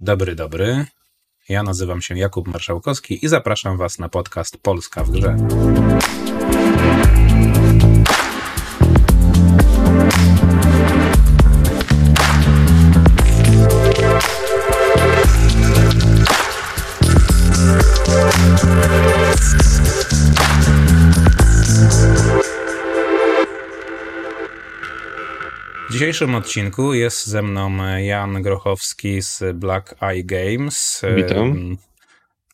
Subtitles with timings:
[0.00, 0.86] Dobry, dobry.
[1.48, 5.36] Ja nazywam się Jakub Marszałkowski i zapraszam Was na podcast Polska w grze.
[26.18, 31.02] Dzisiejszym odcinku jest ze mną Jan Grochowski z Black Eye Games.
[31.16, 31.76] Witam.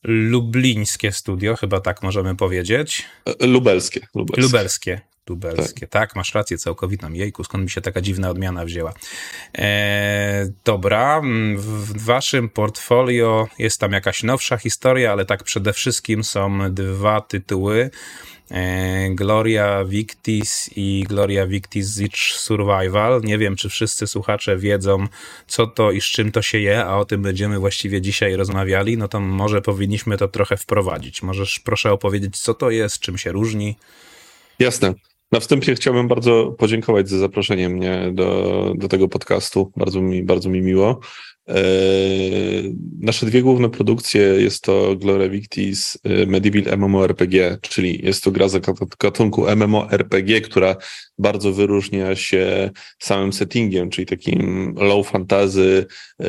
[0.02, 3.04] Lublińskie studio, chyba tak możemy powiedzieć.
[3.40, 4.00] E, lubelskie.
[4.14, 4.42] Lubelskie.
[4.42, 5.00] Lubelskie.
[5.28, 5.86] Lubelskie.
[5.86, 6.08] Tak.
[6.08, 6.16] tak.
[6.16, 7.12] masz rację całkowitą.
[7.12, 8.94] Jejku, skąd mi się taka dziwna odmiana wzięła.
[9.58, 11.22] E, dobra,
[11.56, 17.90] w waszym portfolio jest tam jakaś nowsza historia, ale tak przede wszystkim są dwa tytuły.
[18.50, 23.20] E, Gloria Victis i Gloria Victis Zitch Survival.
[23.22, 25.06] Nie wiem, czy wszyscy słuchacze wiedzą,
[25.46, 28.98] co to i z czym to się je, a o tym będziemy właściwie dzisiaj rozmawiali,
[28.98, 31.22] no to może powinniśmy to trochę wprowadzić.
[31.22, 33.76] Możesz proszę opowiedzieć, co to jest, czym się różni?
[34.58, 34.94] Jasne.
[35.34, 39.72] Na wstępie chciałbym bardzo podziękować za zaproszenie mnie do, do tego podcastu.
[39.76, 41.00] Bardzo mi, bardzo mi miło.
[41.48, 41.54] E,
[43.00, 48.48] nasze dwie główne produkcje jest to Gloria Victis e, Medieval MMORPG, czyli jest to gra
[48.48, 48.66] z
[48.98, 50.76] gatunku MMORPG, która
[51.18, 55.86] bardzo wyróżnia się samym settingiem, czyli takim low fantasy,
[56.20, 56.26] e,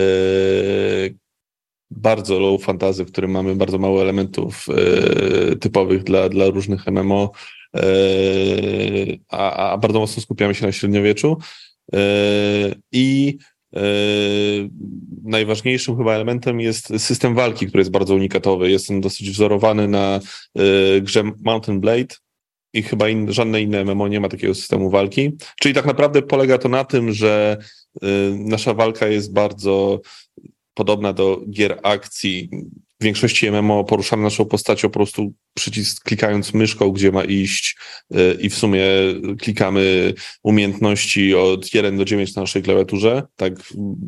[1.91, 4.65] bardzo low fantasy, w którym mamy bardzo mało elementów
[5.59, 7.31] typowych dla, dla różnych MMO,
[9.29, 11.37] a, a bardzo mocno skupiamy się na średniowieczu.
[12.91, 13.37] I
[13.75, 13.81] E,
[15.23, 18.71] najważniejszym chyba elementem jest system walki, który jest bardzo unikatowy.
[18.71, 20.19] Jest on dosyć wzorowany na
[20.55, 22.15] e, grze Mountain Blade
[22.73, 25.31] i chyba in, żadne inne MMO nie ma takiego systemu walki.
[25.61, 27.57] Czyli tak naprawdę polega to na tym, że
[28.01, 30.01] e, nasza walka jest bardzo
[30.73, 32.49] podobna do gier akcji,
[32.99, 37.77] w większości MMO poruszamy naszą postacią po prostu przycisk klikając myszką, gdzie ma iść
[38.15, 38.85] y, i w sumie
[39.41, 40.13] klikamy
[40.43, 43.53] umiejętności od 1 do 9 na naszej klawiaturze, tak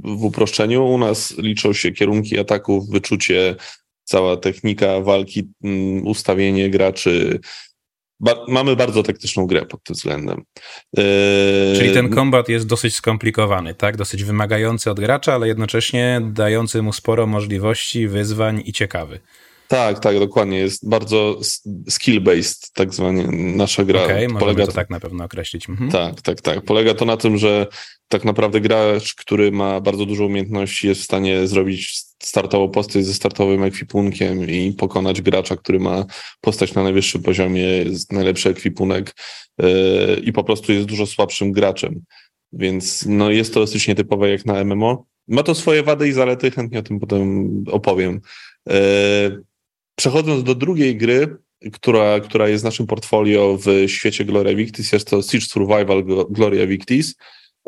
[0.04, 0.86] w uproszczeniu.
[0.86, 3.56] U nas liczą się kierunki ataków, wyczucie,
[4.04, 7.40] cała technika walki, mm, ustawienie graczy,
[8.20, 10.44] Ba mamy bardzo taktyczną grę pod tym względem.
[10.94, 11.04] Yy...
[11.78, 13.98] Czyli ten kombat jest dosyć skomplikowany, tak?
[13.98, 19.20] Dosyć wymagający od gracza, ale jednocześnie dający mu sporo możliwości, wyzwań i ciekawy.
[19.68, 20.58] Tak, tak, dokładnie.
[20.58, 21.40] Jest bardzo
[21.90, 24.04] skill-based, tak zwanie nasza gra.
[24.04, 25.70] Okej, okay, możemy to tak na pewno określić.
[25.70, 25.92] Mhm.
[25.92, 26.62] Tak, tak, tak.
[26.62, 27.68] Polega to na tym, że
[28.08, 33.14] tak naprawdę gracz, który ma bardzo dużo umiejętności, jest w stanie zrobić startową postać ze
[33.14, 36.06] startowym ekwipunkiem i pokonać gracza, który ma
[36.42, 39.16] postać na najwyższym poziomie, jest najlepszy ekwipunek
[39.58, 39.68] yy,
[40.24, 42.02] i po prostu jest dużo słabszym graczem.
[42.54, 45.06] Więc no, jest to dosyć nietypowe jak na MMO.
[45.28, 48.22] Ma to swoje wady i zalety, chętnie o tym potem opowiem.
[48.68, 49.44] Yy,
[49.98, 51.38] przechodząc do drugiej gry,
[51.74, 57.16] która, która jest naszym portfolio w świecie Gloria Victis, jest to Siege Survival Gloria Victis.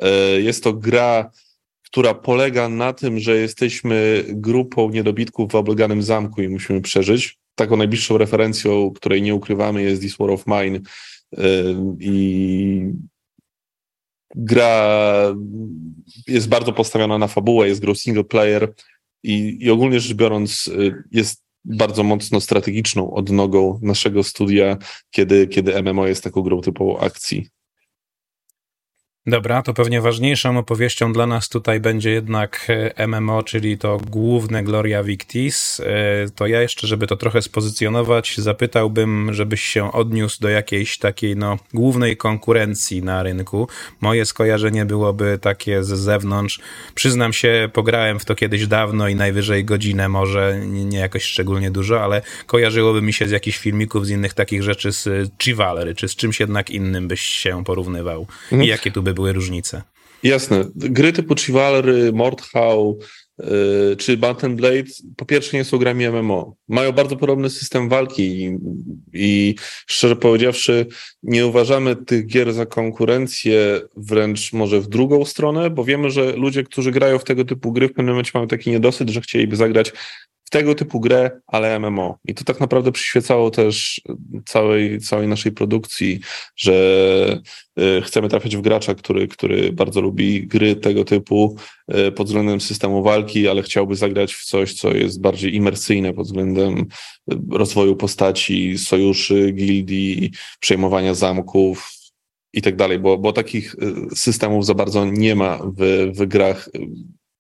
[0.01, 1.31] Yy, jest to gra
[1.91, 7.37] która polega na tym, że jesteśmy grupą niedobitków w obleganym zamku i musimy przeżyć.
[7.55, 10.79] Taką najbliższą referencją, której nie ukrywamy, jest This War of Mine.
[11.99, 12.93] I
[14.35, 15.35] gra
[16.27, 18.73] jest bardzo postawiona na fabułę, jest grą single player
[19.23, 24.77] i, i ogólnie rzecz biorąc y, jest bardzo mocno strategiczną odnogą naszego studia,
[25.11, 27.47] kiedy, kiedy MMO jest taką grą typową akcji.
[29.29, 32.67] Dobra, to pewnie ważniejszą opowieścią dla nas tutaj będzie jednak
[32.97, 35.79] e, MMO, czyli to główne Gloria Victis.
[35.79, 41.35] E, to ja jeszcze, żeby to trochę spozycjonować, zapytałbym, żebyś się odniósł do jakiejś takiej
[41.35, 43.67] no, głównej konkurencji na rynku.
[44.01, 46.59] Moje skojarzenie byłoby takie z zewnątrz.
[46.95, 52.03] Przyznam się, pograłem w to kiedyś dawno i najwyżej godzinę może, nie jakoś szczególnie dużo,
[52.03, 56.15] ale kojarzyłoby mi się z jakichś filmików, z innych takich rzeczy z Chivalry, czy z
[56.15, 58.27] czymś jednak innym byś się porównywał.
[58.51, 59.81] I jakie tu by były różnice.
[60.23, 60.65] Jasne.
[60.75, 62.99] Gry typu Chivalry, Mordhau
[63.39, 66.55] yy, czy Battle Blade po pierwsze nie są grami MMO.
[66.67, 68.57] Mają bardzo podobny system walki i,
[69.13, 69.55] i
[69.87, 70.85] szczerze powiedziawszy
[71.23, 76.63] nie uważamy tych gier za konkurencję wręcz może w drugą stronę, bo wiemy, że ludzie,
[76.63, 79.93] którzy grają w tego typu gry w pewnym momencie mają taki niedosyt, że chcieliby zagrać
[80.49, 82.17] tego typu grę, ale MMO.
[82.25, 84.01] I to tak naprawdę przyświecało też
[84.45, 86.19] całej, całej naszej produkcji,
[86.55, 87.41] że
[87.79, 91.55] y, chcemy trafiać w gracza, który, który bardzo lubi gry tego typu
[92.07, 96.25] y, pod względem systemu walki, ale chciałby zagrać w coś, co jest bardziej imersyjne pod
[96.25, 96.85] względem y,
[97.51, 101.91] rozwoju postaci, sojuszy, gildii, przejmowania zamków,
[102.53, 103.75] i tak dalej, bo, bo takich
[104.15, 106.69] systemów za bardzo nie ma w, w grach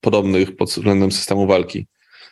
[0.01, 1.87] podobnych pod względem systemu walki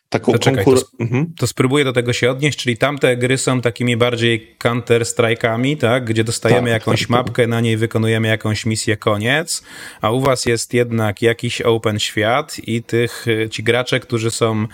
[0.09, 1.33] taką to, czekaj, konkur- to, mhm.
[1.37, 6.05] to spróbuję do tego się odnieść, czyli tamte gry są takimi bardziej counter-strike'ami, tak?
[6.05, 7.49] Gdzie dostajemy tak, jakąś tak, mapkę, tak.
[7.49, 9.63] na niej wykonujemy jakąś misję, koniec,
[10.01, 14.67] a u was jest jednak jakiś open świat i tych, ci gracze, którzy są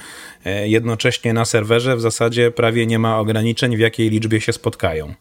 [0.45, 5.13] e, jednocześnie na serwerze, w zasadzie prawie nie ma ograniczeń, w jakiej liczbie się spotkają.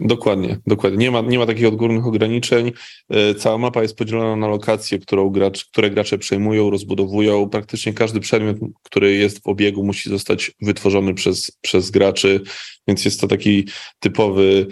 [0.00, 0.98] Dokładnie, dokładnie.
[0.98, 2.72] Nie ma, nie ma takich odgórnych ograniczeń.
[3.10, 7.48] E, cała mapa jest podzielona na lokacje, którą gracz, które gracze przejmują, rozbudowują.
[7.48, 12.40] Praktycznie każdy przedmiot, który jest w obiegu, musi zostać wytworzony przez, przez graczy,
[12.88, 13.68] więc jest to taki
[13.98, 14.66] typowy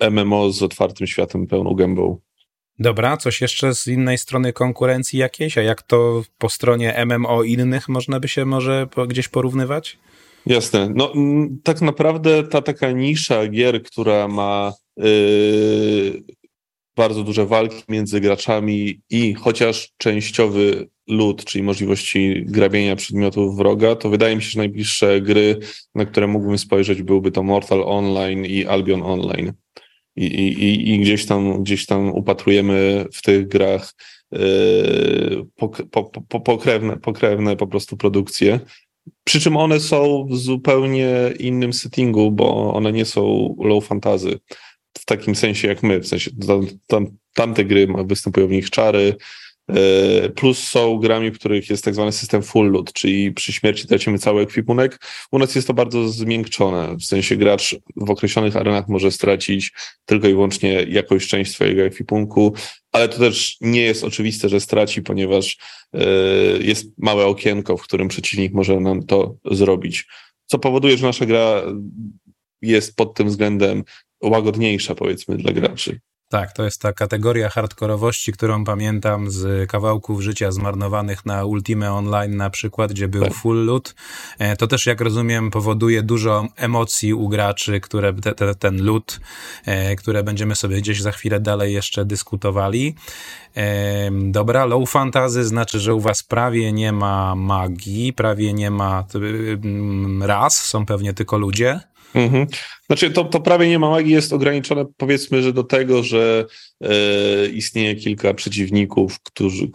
[0.00, 2.18] e, MMO z otwartym światem, pełną gębą.
[2.78, 7.88] Dobra, coś jeszcze z innej strony konkurencji jakiejś, a jak to po stronie MMO innych
[7.88, 9.98] można by się może gdzieś porównywać?
[10.46, 10.92] Jasne.
[10.94, 11.12] No,
[11.62, 16.22] tak naprawdę ta taka nisza gier, która ma yy,
[16.96, 24.10] bardzo duże walki między graczami i chociaż częściowy lód, czyli możliwości grabienia przedmiotów wroga, to
[24.10, 25.58] wydaje mi się, że najbliższe gry,
[25.94, 29.52] na które mógłbym spojrzeć, byłby to Mortal Online i Albion Online.
[30.16, 33.94] I, i, i gdzieś, tam, gdzieś tam upatrujemy w tych grach
[34.32, 35.68] yy, po,
[36.28, 38.60] po, pokrewne, pokrewne po prostu produkcje.
[39.24, 44.38] Przy czym one są w zupełnie innym settingu, bo one nie są low fantasy
[44.98, 49.16] w takim sensie jak my, w sensie tam, tam, tamte gry występują w nich czary,
[50.34, 54.18] plus są grami, w których jest tak zwany system full loot, czyli przy śmierci tracimy
[54.18, 54.98] cały ekwipunek.
[55.32, 59.72] U nas jest to bardzo zmiękczone, w sensie gracz w określonych arenach może stracić
[60.04, 62.54] tylko i wyłącznie jakąś część swojego ekwipunku,
[62.92, 65.56] ale to też nie jest oczywiste, że straci, ponieważ
[65.94, 66.00] e,
[66.60, 70.06] jest małe okienko, w którym przeciwnik może nam to zrobić.
[70.46, 71.62] Co powoduje, że nasza gra
[72.62, 73.84] jest pod tym względem
[74.22, 76.00] łagodniejsza, powiedzmy, dla graczy.
[76.30, 82.36] Tak, to jest ta kategoria hardkorowości, którą pamiętam z kawałków życia zmarnowanych na Ultime Online
[82.36, 83.34] na przykład, gdzie był tak.
[83.34, 83.94] full loot.
[84.38, 89.20] E, to też, jak rozumiem, powoduje dużo emocji u graczy, które te, te, ten loot,
[89.66, 92.94] e, które będziemy sobie gdzieś za chwilę dalej jeszcze dyskutowali.
[93.56, 99.04] E, dobra, low fantasy znaczy, że u was prawie nie ma magii, prawie nie ma
[100.20, 101.80] ras, są pewnie tylko ludzie.
[102.14, 102.46] Mhm.
[102.86, 106.46] Znaczy, to, to prawie nie ma magii, jest ograniczone powiedzmy, że do tego, że
[106.80, 109.68] e, istnieje kilka przeciwników, którzy,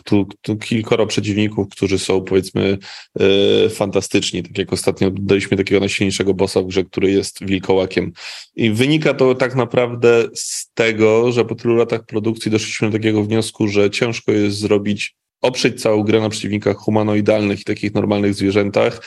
[0.61, 2.77] kilkoro przeciwników, którzy są powiedzmy
[3.19, 4.43] e, fantastyczni.
[4.43, 8.11] Tak jak ostatnio daliśmy takiego najsilniejszego bossa w grze, który jest wilkołakiem.
[8.55, 13.23] I wynika to tak naprawdę z tego, że po tylu latach produkcji doszliśmy do takiego
[13.23, 19.01] wniosku, że ciężko jest zrobić, oprzeć całą grę na przeciwnikach humanoidalnych i takich normalnych zwierzętach.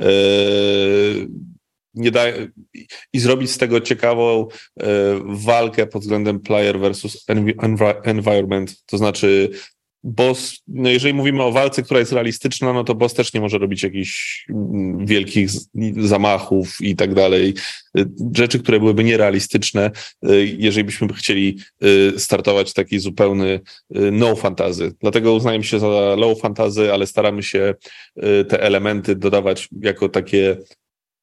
[0.00, 0.04] E,
[1.94, 2.24] nie da,
[3.12, 4.48] i zrobić z tego ciekawą
[4.80, 4.86] e,
[5.24, 7.24] walkę pod względem player versus
[8.04, 8.82] environment.
[8.86, 9.50] To znaczy,
[10.04, 13.58] boss, no jeżeli mówimy o walce, która jest realistyczna, no to boss też nie może
[13.58, 15.50] robić jakichś mm, wielkich
[15.96, 17.54] zamachów i tak dalej.
[17.98, 18.04] E,
[18.36, 19.90] rzeczy, które byłyby nierealistyczne,
[20.22, 21.58] e, jeżeli byśmy chcieli
[22.16, 23.60] startować taki zupełny
[24.12, 24.92] no fantazy.
[25.00, 25.86] Dlatego uznajemy się za
[26.16, 27.74] low fantazy, ale staramy się
[28.48, 30.56] te elementy dodawać jako takie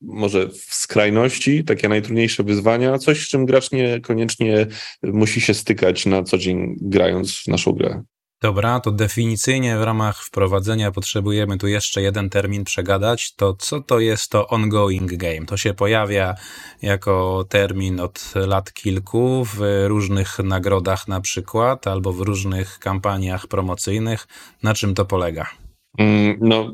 [0.01, 4.67] może w skrajności, takie najtrudniejsze wyzwania, coś, z czym gracz niekoniecznie
[5.03, 8.03] musi się stykać na co dzień grając w naszą grę.
[8.41, 13.35] Dobra, to definicyjnie w ramach wprowadzenia potrzebujemy tu jeszcze jeden termin przegadać.
[13.35, 15.45] To co to jest to ongoing game?
[15.45, 16.35] To się pojawia
[16.81, 24.27] jako termin od lat kilku w różnych nagrodach na przykład, albo w różnych kampaniach promocyjnych.
[24.63, 25.68] Na czym to polega?
[25.97, 26.73] Mm, no,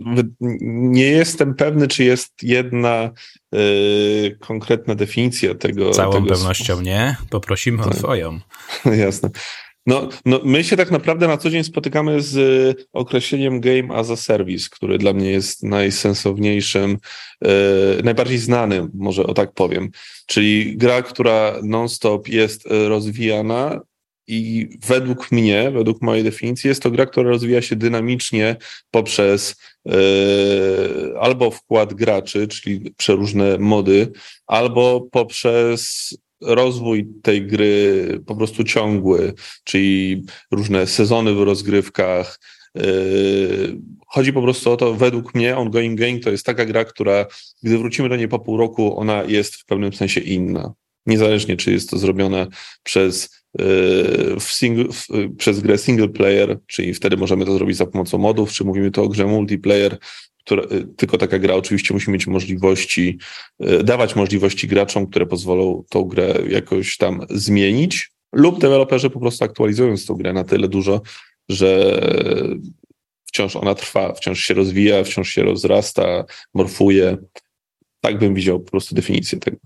[0.61, 3.11] nie jestem pewny, czy jest jedna
[3.55, 5.91] y, konkretna definicja tego.
[5.91, 7.15] Całą tego pewnością nie.
[7.29, 7.95] Poprosimy o tak.
[7.95, 8.39] Twoją.
[9.05, 9.29] Jasne.
[9.87, 14.15] No, no, my się tak naprawdę na co dzień spotykamy z określeniem game as a
[14.15, 16.97] service, który dla mnie jest najsensowniejszym,
[17.41, 17.49] yy,
[18.03, 19.91] najbardziej znanym, może o tak powiem.
[20.25, 23.81] Czyli gra, która non-stop jest rozwijana,
[24.27, 28.55] i według mnie, według mojej definicji, jest to gra, która rozwija się dynamicznie
[28.91, 29.55] poprzez
[29.85, 29.93] yy,
[31.19, 34.11] albo wkład graczy, czyli przeróżne mody,
[34.47, 36.09] albo poprzez
[36.41, 42.39] rozwój tej gry po prostu ciągły, czyli różne sezony w rozgrywkach.
[42.75, 43.77] Yy,
[44.07, 47.25] chodzi po prostu o to, według mnie Ongoing Game to jest taka gra, która,
[47.63, 50.73] gdy wrócimy do niej po pół roku, ona jest w pewnym sensie inna.
[51.05, 52.47] Niezależnie, czy jest to zrobione
[52.83, 53.44] przez
[54.39, 55.07] w single, w,
[55.37, 59.03] przez grę single player, czyli wtedy możemy to zrobić za pomocą modów, czy mówimy to
[59.03, 59.97] o grze multiplayer,
[60.45, 60.63] która,
[60.97, 63.19] tylko taka gra oczywiście musi mieć możliwości,
[63.83, 70.05] dawać możliwości graczom, które pozwolą tą grę jakoś tam zmienić, lub deweloperzy po prostu aktualizując
[70.05, 71.01] tą grę na tyle dużo,
[71.49, 72.01] że
[73.25, 77.17] wciąż ona trwa, wciąż się rozwija, wciąż się rozrasta, morfuje.
[78.01, 79.57] Tak bym widział po prostu definicję tego.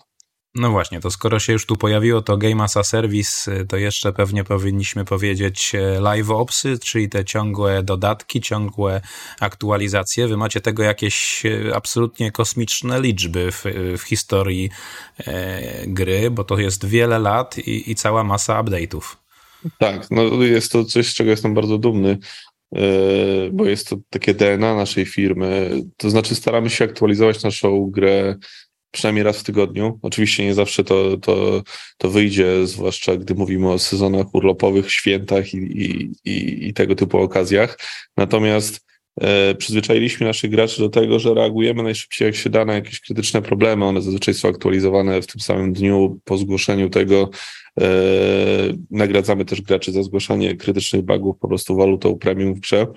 [0.55, 4.13] No właśnie, to skoro się już tu pojawiło to Game as a Service, to jeszcze
[4.13, 9.01] pewnie powinniśmy powiedzieć e, live opsy, czyli te ciągłe dodatki, ciągłe
[9.39, 10.27] aktualizacje.
[10.27, 13.63] Wy macie tego jakieś e, absolutnie kosmiczne liczby w,
[13.97, 14.69] w historii
[15.19, 19.15] e, gry, bo to jest wiele lat i, i cała masa update'ów.
[19.77, 22.17] Tak, no jest to coś, z czego jestem bardzo dumny,
[22.75, 22.81] e,
[23.51, 25.81] bo jest to takie DNA naszej firmy.
[25.97, 28.35] To znaczy staramy się aktualizować naszą grę
[28.91, 29.99] przynajmniej raz w tygodniu.
[30.01, 31.63] Oczywiście nie zawsze to, to,
[31.97, 37.79] to wyjdzie, zwłaszcza gdy mówimy o sezonach urlopowych, świętach i, i, i, tego typu okazjach.
[38.17, 38.85] Natomiast
[39.21, 43.41] e, przyzwyczailiśmy naszych graczy do tego, że reagujemy najszybciej jak się da na jakieś krytyczne
[43.41, 43.85] problemy.
[43.85, 47.29] One zazwyczaj są aktualizowane w tym samym dniu po zgłoszeniu tego.
[47.81, 47.89] E,
[48.91, 52.87] nagradzamy też graczy za zgłaszanie krytycznych bugów po prostu walutą premium w grze.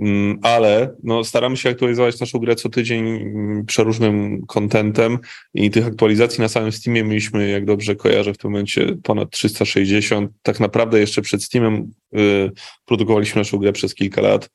[0.00, 5.18] Mm, ale no, staramy się aktualizować naszą grę co tydzień mm, przeróżnym kontentem
[5.54, 10.30] i tych aktualizacji na samym Steamie mieliśmy, jak dobrze kojarzę, w tym momencie ponad 360.
[10.42, 12.50] Tak naprawdę jeszcze przed Steamem y,
[12.84, 14.50] produkowaliśmy naszą grę przez kilka lat,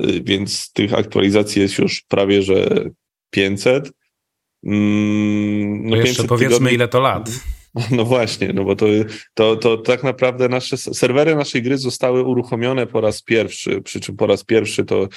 [0.00, 2.90] y, więc tych aktualizacji jest już prawie, że
[3.30, 3.92] 500.
[4.64, 6.74] Mm, no, jeszcze powiedzmy, tygodni...
[6.74, 7.30] ile to lat.
[7.96, 8.86] No właśnie, no bo to,
[9.34, 14.16] to, to tak naprawdę nasze serwery naszej gry zostały uruchomione po raz pierwszy, przy czym
[14.16, 15.08] po raz pierwszy to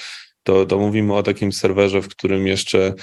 [0.42, 2.94] to, to mówimy o takim serwerze, w którym jeszcze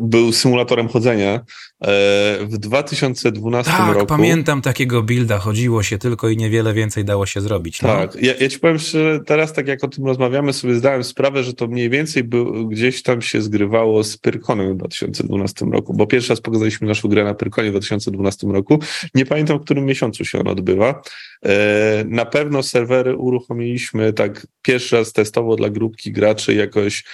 [0.00, 1.34] był symulatorem chodzenia.
[1.34, 4.06] E, w 2012 tak, roku.
[4.06, 7.82] pamiętam takiego builda, chodziło się tylko i niewiele więcej dało się zrobić.
[7.82, 7.88] No.
[7.88, 11.44] Tak, ja, ja ci powiem że teraz tak jak o tym rozmawiamy, sobie zdałem sprawę,
[11.44, 16.06] że to mniej więcej był, gdzieś tam się zgrywało z Pyrkonem w 2012 roku, bo
[16.06, 18.78] pierwszy raz pokazaliśmy naszą grę na Pyrkonie w 2012 roku.
[19.14, 21.02] Nie pamiętam, w którym miesiącu się on odbywa.
[21.44, 27.04] E, na pewno serwery uruchomiliśmy tak pierwszy raz testowo dla grupki graczy jakoś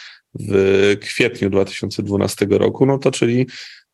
[0.40, 3.46] w kwietniu 2012 roku, no to czyli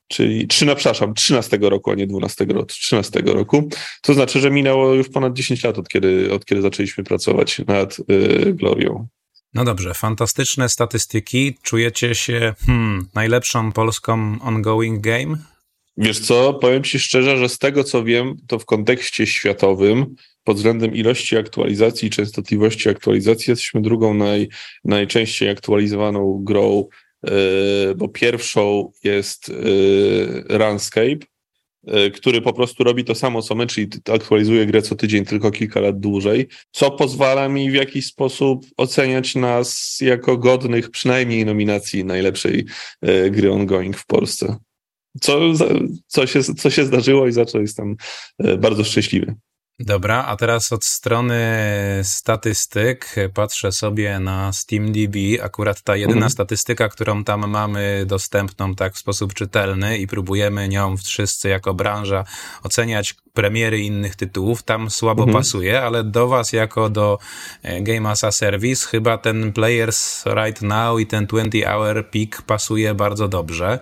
[0.08, 3.68] czyli 3, przepraszam, 13 roku, a nie 12 roku, 13 roku.
[4.02, 7.96] To znaczy, że minęło już ponad 10 lat od kiedy, od kiedy zaczęliśmy pracować nad
[7.98, 9.06] y, Glorią.
[9.54, 11.58] No dobrze, fantastyczne statystyki.
[11.62, 15.38] Czujecie się hmm, najlepszą polską ongoing game?
[15.96, 20.14] Wiesz co, powiem ci szczerze, że z tego co wiem, to w kontekście światowym
[20.46, 24.48] pod względem ilości aktualizacji i częstotliwości aktualizacji jesteśmy drugą naj,
[24.84, 26.88] najczęściej aktualizowaną grą,
[27.22, 27.30] yy,
[27.96, 31.26] bo pierwszą jest yy, Runscape,
[31.82, 35.50] yy, który po prostu robi to samo co my, czyli aktualizuje grę co tydzień, tylko
[35.50, 42.04] kilka lat dłużej, co pozwala mi w jakiś sposób oceniać nas jako godnych przynajmniej nominacji
[42.04, 42.64] najlepszej
[43.30, 44.56] gry ongoing w Polsce.
[45.20, 45.40] Co,
[46.06, 47.96] co, się, co się zdarzyło i za co jestem
[48.58, 49.34] bardzo szczęśliwy.
[49.78, 51.40] Dobra, a teraz od strony
[52.02, 55.16] statystyk patrzę sobie na SteamDB.
[55.42, 56.30] Akurat ta jedyna mhm.
[56.30, 62.24] statystyka, którą tam mamy dostępną tak w sposób czytelny i próbujemy nią wszyscy jako branża
[62.62, 65.38] oceniać premiery innych tytułów, tam słabo mhm.
[65.38, 67.18] pasuje, ale do was jako do
[67.62, 72.42] e, Game as a Service chyba ten Players Right Now i ten 20 Hour Peak
[72.42, 73.78] pasuje bardzo dobrze.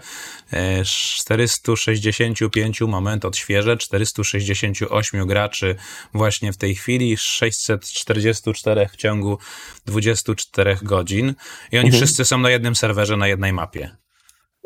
[0.95, 5.77] 465 e, moment odświeżę, 468 graczy
[6.15, 9.39] właśnie w tej chwili, 644 w ciągu
[9.87, 11.35] 24 godzin
[11.73, 11.93] i oni mhm.
[11.93, 14.04] wszyscy są na jednym serwerze, na jednej mapie.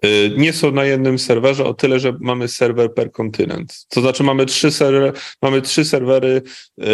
[0.04, 3.86] Y, nie są na jednym serwerze, o tyle, że mamy serwer per kontynent.
[3.88, 5.12] To znaczy mamy trzy, serwer,
[5.42, 6.42] mamy trzy serwery,
[6.78, 6.84] y,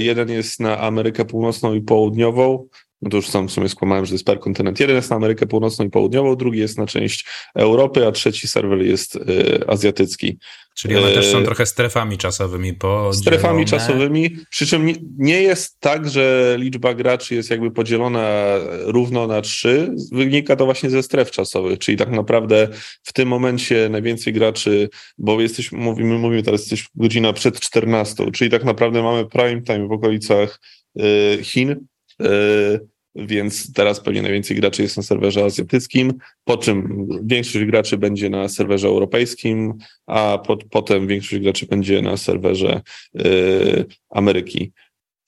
[0.00, 2.68] jeden jest na Amerykę Północną i Południową,
[3.02, 4.80] no to już sam w sumie skłamałem, że jest per kontynent.
[4.80, 8.82] Jeden jest na Amerykę Północną i Południową, drugi jest na część Europy, a trzeci serwer
[8.82, 9.20] jest y,
[9.66, 10.38] azjatycki.
[10.78, 13.14] Czyli one też są e, trochę strefami czasowymi podzielone.
[13.14, 19.26] Strefami czasowymi, przy czym nie, nie, jest tak, że liczba graczy jest jakby podzielona równo
[19.26, 19.94] na trzy.
[20.12, 22.68] Wynika to właśnie ze stref czasowych, czyli tak naprawdę
[23.02, 24.88] w tym momencie najwięcej graczy,
[25.18, 29.88] bo jesteśmy, mówimy, mówimy teraz jesteśmy godzina przed 14, czyli tak naprawdę mamy prime time
[29.88, 30.60] w okolicach
[31.00, 31.86] y, Chin.
[32.22, 36.12] Y, więc teraz pewnie najwięcej graczy jest na serwerze azjatyckim,
[36.44, 39.74] po czym większość graczy będzie na serwerze europejskim,
[40.06, 42.80] a po, potem większość graczy będzie na serwerze
[43.20, 44.72] y, Ameryki.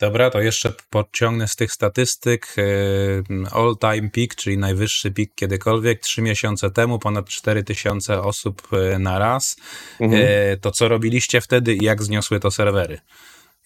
[0.01, 2.55] Dobra, to jeszcze podciągnę z tych statystyk.
[2.59, 8.69] Y, all time peak, czyli najwyższy pik kiedykolwiek, trzy miesiące temu ponad 4000 osób
[8.99, 9.57] na raz.
[10.01, 10.23] Mhm.
[10.61, 12.99] To co robiliście wtedy i jak zniosły to serwery?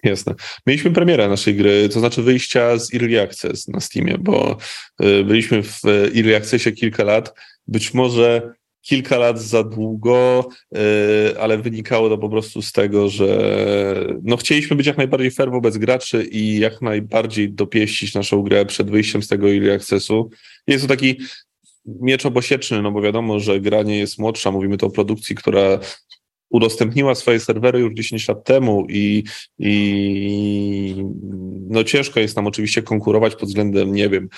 [0.05, 0.35] Jasne.
[0.67, 4.57] Mieliśmy premierę naszej gry, to znaczy wyjścia z Early Access na Steamie, bo
[5.03, 5.85] y, byliśmy w
[6.17, 7.35] Early Accessie kilka lat.
[7.67, 13.57] Być może kilka lat za długo, y, ale wynikało to po prostu z tego, że
[14.23, 18.91] no chcieliśmy być jak najbardziej fair wobec graczy i jak najbardziej dopieścić naszą grę przed
[18.91, 20.31] wyjściem z tego early accessu.
[20.67, 21.17] Jest to taki
[21.87, 25.79] miecz obosieczny, no bo wiadomo, że gra nie jest młodsza, mówimy tu o produkcji, która
[26.55, 29.25] udostępniła swoje serwery już 10 lat temu i,
[29.59, 30.95] i
[31.69, 34.29] no ciężko jest nam oczywiście konkurować pod względem, nie wiem,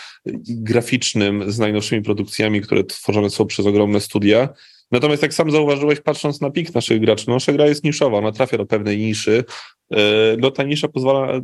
[0.49, 4.49] graficznym z najnowszymi produkcjami, które tworzone są przez ogromne studia.
[4.91, 8.33] Natomiast jak sam zauważyłeś, patrząc na pik naszych graczy, no, nasza gra jest niszowa, ona
[8.33, 9.45] trafia do pewnej niszy.
[9.93, 9.99] E,
[10.39, 11.41] no ta nisza pozwala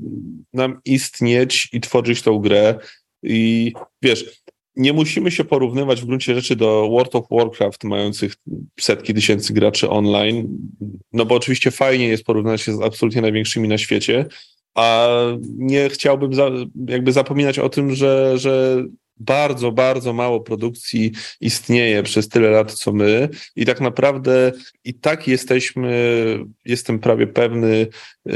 [0.53, 2.79] nam istnieć i tworzyć tą grę.
[3.23, 4.43] I wiesz,
[4.77, 8.35] nie musimy się porównywać w gruncie rzeczy do World of Warcraft, mających
[8.81, 10.49] setki tysięcy graczy online,
[11.13, 14.27] no bo oczywiście fajnie jest porównać się z absolutnie największymi na świecie,
[14.75, 15.09] a
[15.43, 16.51] nie chciałbym za,
[16.89, 18.85] jakby zapominać o tym, że, że
[19.25, 24.53] bardzo, bardzo mało produkcji istnieje przez tyle lat, co my i tak naprawdę
[24.85, 28.33] i tak jesteśmy, jestem prawie pewny, yy,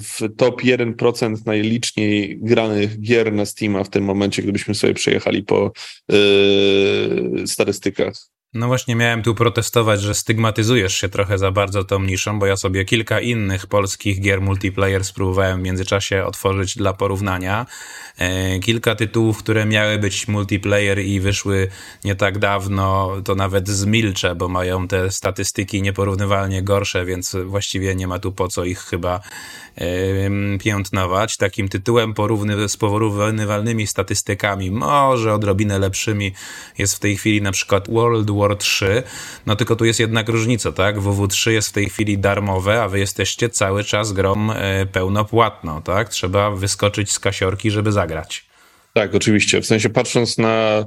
[0.00, 5.72] w top 1% najliczniej granych gier na Steama w tym momencie, gdybyśmy sobie przejechali po
[6.08, 8.32] yy, statystykach.
[8.54, 12.56] No właśnie miałem tu protestować, że stygmatyzujesz się trochę za bardzo tą niszą, bo ja
[12.56, 17.66] sobie kilka innych polskich gier multiplayer spróbowałem w międzyczasie otworzyć dla porównania.
[18.18, 21.68] E, kilka tytułów, które miały być multiplayer i wyszły
[22.04, 28.06] nie tak dawno, to nawet zmilczę, bo mają te statystyki nieporównywalnie gorsze, więc właściwie nie
[28.06, 29.20] ma tu po co ich chyba
[30.60, 31.36] piętnować.
[31.36, 36.32] Takim tytułem porówny, z porównywalnymi statystykami, może odrobinę lepszymi,
[36.78, 39.02] jest w tej chwili na przykład World War 3.
[39.46, 40.98] No tylko tu jest jednak różnica, tak?
[40.98, 46.08] WW3 jest w tej chwili darmowe, a wy jesteście cały czas grą e, pełnopłatną, tak?
[46.08, 48.46] Trzeba wyskoczyć z kasiorki, żeby zagrać.
[48.92, 49.60] Tak, oczywiście.
[49.60, 50.84] W sensie patrząc na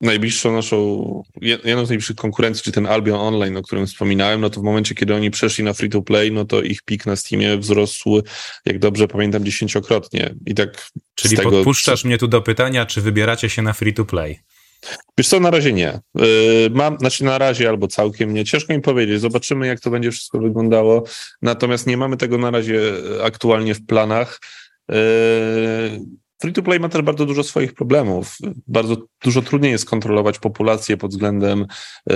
[0.00, 4.60] najbliższą naszą, jedną z najbliższych konkurencji, czy ten Albion Online, o którym wspominałem, no to
[4.60, 7.58] w momencie, kiedy oni przeszli na free to play, no to ich pik na Steamie
[7.58, 8.22] wzrósł,
[8.66, 10.34] jak dobrze pamiętam, dziesięciokrotnie.
[10.46, 14.04] I tak Czyli tego, podpuszczasz mnie tu do pytania, czy wybieracie się na free to
[14.04, 14.38] play?
[15.18, 16.00] Wiesz co, na razie nie.
[16.14, 16.24] Yy,
[16.70, 18.44] mam, znaczy na razie albo całkiem nie.
[18.44, 19.20] Ciężko mi powiedzieć.
[19.20, 21.04] Zobaczymy, jak to będzie wszystko wyglądało.
[21.42, 22.80] Natomiast nie mamy tego na razie
[23.22, 24.40] aktualnie w planach.
[26.40, 28.36] Yy, Free to play ma też bardzo dużo swoich problemów.
[28.66, 31.66] Bardzo dużo trudniej jest kontrolować populację pod względem
[32.10, 32.14] e,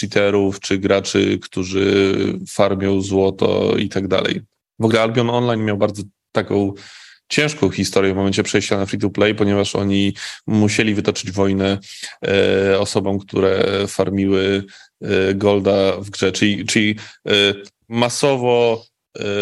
[0.00, 2.14] cheaterów czy graczy, którzy
[2.48, 4.40] farmią złoto i tak dalej.
[4.78, 6.72] W ogóle Albion Online miał bardzo taką
[7.28, 10.14] ciężką historię w momencie przejścia na free to play, ponieważ oni
[10.46, 11.78] musieli wytoczyć wojnę
[12.26, 14.64] e, osobom, które farmiły
[15.02, 16.96] e, golda w grze, czyli, czyli
[17.88, 18.84] masowo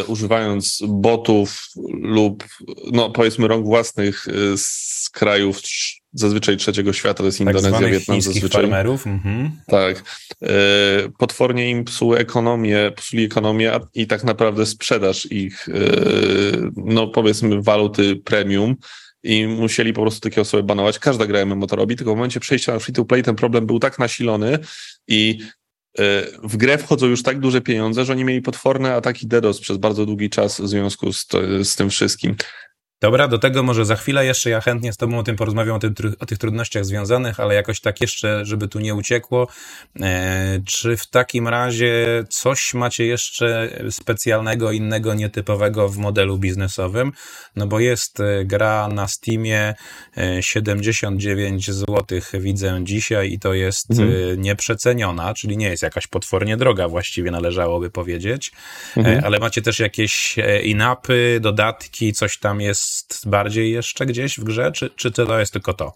[0.07, 1.67] używając botów
[2.03, 2.45] lub,
[2.93, 5.59] no powiedzmy, rąk własnych e, z krajów
[6.13, 8.63] zazwyczaj trzeciego świata, to jest tak Indonezja, Wietnam zazwyczaj.
[8.63, 9.07] farmerów.
[9.07, 9.51] Mhm.
[9.67, 10.03] Tak.
[10.43, 10.49] E,
[11.19, 15.67] potwornie im psuły ekonomię, psuli ekonomię i tak naprawdę sprzedaż ich,
[16.77, 18.77] no powiedzmy, waluty premium
[19.23, 20.99] i musieli po prostu takie osoby banować.
[20.99, 23.67] Każda gra MMO to robi, tylko w momencie przejścia na free to play ten problem
[23.67, 24.59] był tak nasilony
[25.09, 25.39] i
[26.43, 30.07] w grę wchodzą już tak duże pieniądze, że oni mieli potworne ataki DDoS przez bardzo
[30.07, 32.37] długi czas w związku z, to, z tym wszystkim.
[33.03, 35.79] Dobra, do tego może za chwilę jeszcze ja chętnie z Tobą o tym porozmawiam, o,
[35.79, 39.49] tym, o tych trudnościach związanych, ale jakoś tak jeszcze, żeby tu nie uciekło.
[40.01, 47.13] E, czy w takim razie coś macie jeszcze specjalnego, innego, nietypowego w modelu biznesowym?
[47.57, 49.75] No bo jest e, gra na Steamie
[50.41, 54.41] 79 e, zł widzę dzisiaj i to jest mhm.
[54.41, 58.53] nieprzeceniona, czyli nie jest jakaś potwornie droga właściwie należałoby powiedzieć,
[58.97, 59.25] mhm.
[59.25, 64.73] ale macie też jakieś in-upy, dodatki, coś tam jest jest bardziej jeszcze gdzieś w grze,
[64.73, 65.93] czy, czy to jest tylko to?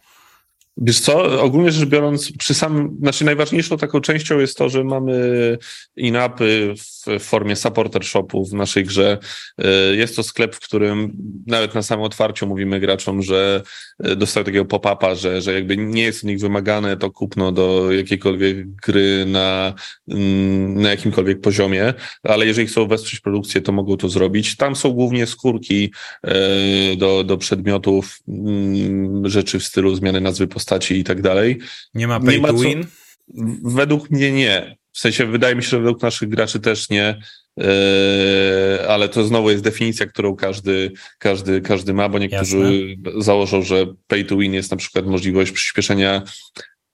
[0.77, 5.59] Wiesz co, ogólnie rzecz biorąc, przy samym, znaczy najważniejszą taką częścią jest to, że mamy
[5.97, 9.19] in-upy w formie supporter shopu w naszej grze.
[9.93, 13.63] Y, jest to sklep, w którym nawet na samym otwarciu mówimy graczom, że
[14.07, 17.93] y, dostają takiego pop-upa, że, że jakby nie jest od nich wymagane to kupno do
[17.93, 19.75] jakiejkolwiek gry na,
[20.09, 24.57] mm, na jakimkolwiek poziomie, ale jeżeli chcą wesprzeć produkcję, to mogą to zrobić.
[24.57, 25.93] Tam są głównie skórki
[26.27, 31.59] y, do, do przedmiotów, mm, rzeczy w stylu zmiany nazwy postaci, postaci i tak dalej.
[31.95, 32.87] Nie ma pay nie ma to win?
[33.65, 34.77] Według mnie nie.
[34.93, 37.21] W sensie wydaje mi się, że według naszych graczy też nie,
[37.57, 37.65] yy,
[38.89, 43.23] ale to znowu jest definicja, którą każdy, każdy, każdy ma, bo niektórzy Jasne.
[43.23, 46.23] założą, że pay to win jest na przykład możliwość przyspieszenia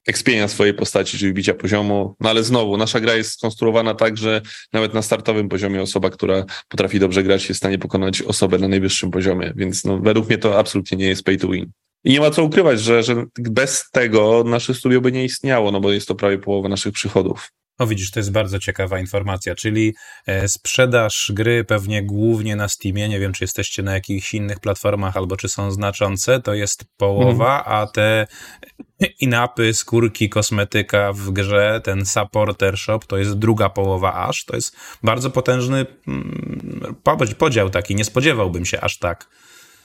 [0.06, 2.16] ekspienia swojej postaci, czyli bicia poziomu.
[2.20, 6.44] No ale znowu, nasza gra jest skonstruowana tak, że nawet na startowym poziomie osoba, która
[6.68, 10.38] potrafi dobrze grać, jest w stanie pokonać osobę na najwyższym poziomie, więc no, według mnie
[10.38, 11.70] to absolutnie nie jest pay to win.
[12.04, 15.80] I nie ma co ukrywać, że, że bez tego nasze studio by nie istniało, no
[15.80, 17.52] bo jest to prawie połowa naszych przychodów.
[17.78, 19.94] No widzisz, to jest bardzo ciekawa informacja, czyli
[20.26, 25.16] e, sprzedaż gry pewnie głównie na Steamie, nie wiem czy jesteście na jakichś innych platformach
[25.16, 27.76] albo czy są znaczące, to jest połowa, mhm.
[27.76, 28.26] a te
[29.20, 34.76] inapy, skórki, kosmetyka w grze, ten supporter shop to jest druga połowa aż, to jest
[35.02, 36.96] bardzo potężny mm,
[37.38, 39.28] podział taki, nie spodziewałbym się aż tak.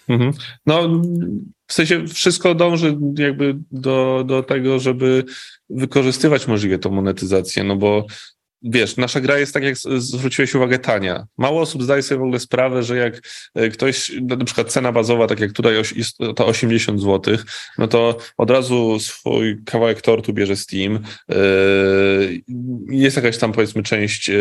[0.07, 0.33] Mhm.
[0.65, 1.01] No,
[1.67, 5.25] w sensie wszystko dąży jakby do, do tego, żeby
[5.69, 8.05] wykorzystywać możliwie tą monetyzację, no bo
[8.63, 11.27] wiesz, nasza gra jest tak, jak zwróciłeś uwagę, tania.
[11.37, 13.21] Mało osób zdaje sobie w ogóle sprawę, że jak
[13.55, 15.75] e, ktoś, na przykład cena bazowa, tak jak tutaj
[16.35, 17.37] to 80 zł,
[17.77, 20.95] no to od razu swój kawałek tortu bierze Steam.
[20.95, 21.35] E,
[22.89, 24.33] jest jakaś tam powiedzmy część e,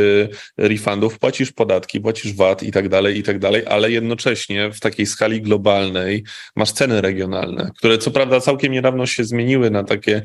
[0.56, 5.06] refundów, płacisz podatki, płacisz VAT i tak dalej, i tak dalej, ale jednocześnie w takiej
[5.06, 6.24] skali globalnej
[6.56, 10.22] masz ceny regionalne, które co prawda całkiem niedawno się zmieniły na takie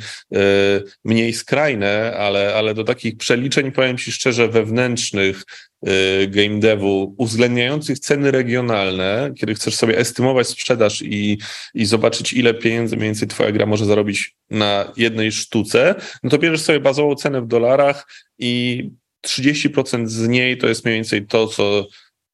[1.05, 5.43] mniej skrajne, ale, ale do takich przeliczeń powiem Ci szczerze, wewnętrznych
[5.87, 11.37] y, game devu, uwzględniających ceny regionalne, kiedy chcesz sobie estymować sprzedaż i,
[11.73, 16.37] i zobaczyć, ile pieniędzy mniej więcej Twoja gra może zarobić na jednej sztuce, no to
[16.37, 18.07] bierzesz sobie bazową cenę w dolarach
[18.39, 18.83] i
[19.27, 21.87] 30% z niej to jest mniej więcej to, co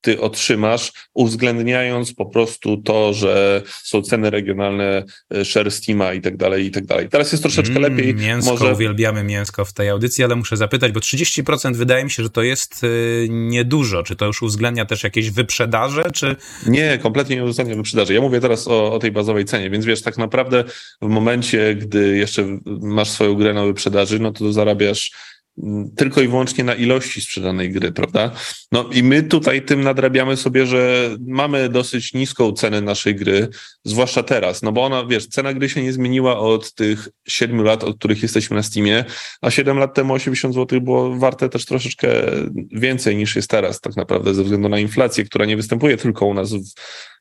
[0.08, 5.04] ty otrzymasz, uwzględniając po prostu to, że są ceny regionalne,
[5.36, 7.10] e, share Steama i tak dalej, i tak dalej.
[7.10, 8.15] Teraz jest troszeczkę mm, lepiej.
[8.15, 8.74] Mięsko, może...
[8.74, 12.43] uwielbiamy mięsko w tej audycji, ale muszę zapytać, bo 30% wydaje mi się, że to
[12.43, 14.04] jest y, niedużo.
[14.04, 16.36] Czy to już uwzględnia też jakieś wyprzedaże, czy...
[16.67, 18.13] Nie, kompletnie nie uwzględnia wyprzedaży.
[18.13, 20.63] Ja mówię teraz o, o tej bazowej cenie, więc wiesz, tak naprawdę
[21.02, 25.12] w momencie, gdy jeszcze masz swoją grę na wyprzedaży, no to zarabiasz
[25.96, 28.32] tylko i wyłącznie na ilości sprzedanej gry, prawda?
[28.72, 33.48] No i my tutaj tym nadrabiamy sobie, że mamy dosyć niską cenę naszej gry,
[33.84, 37.84] zwłaszcza teraz, no bo ona, wiesz, cena gry się nie zmieniła od tych 7 lat,
[37.84, 39.06] od których jesteśmy na Steamie,
[39.41, 42.10] a 7 lat temu 80 zł było warte też troszeczkę
[42.72, 46.34] więcej niż jest teraz, tak naprawdę, ze względu na inflację, która nie występuje tylko u
[46.34, 46.63] nas w,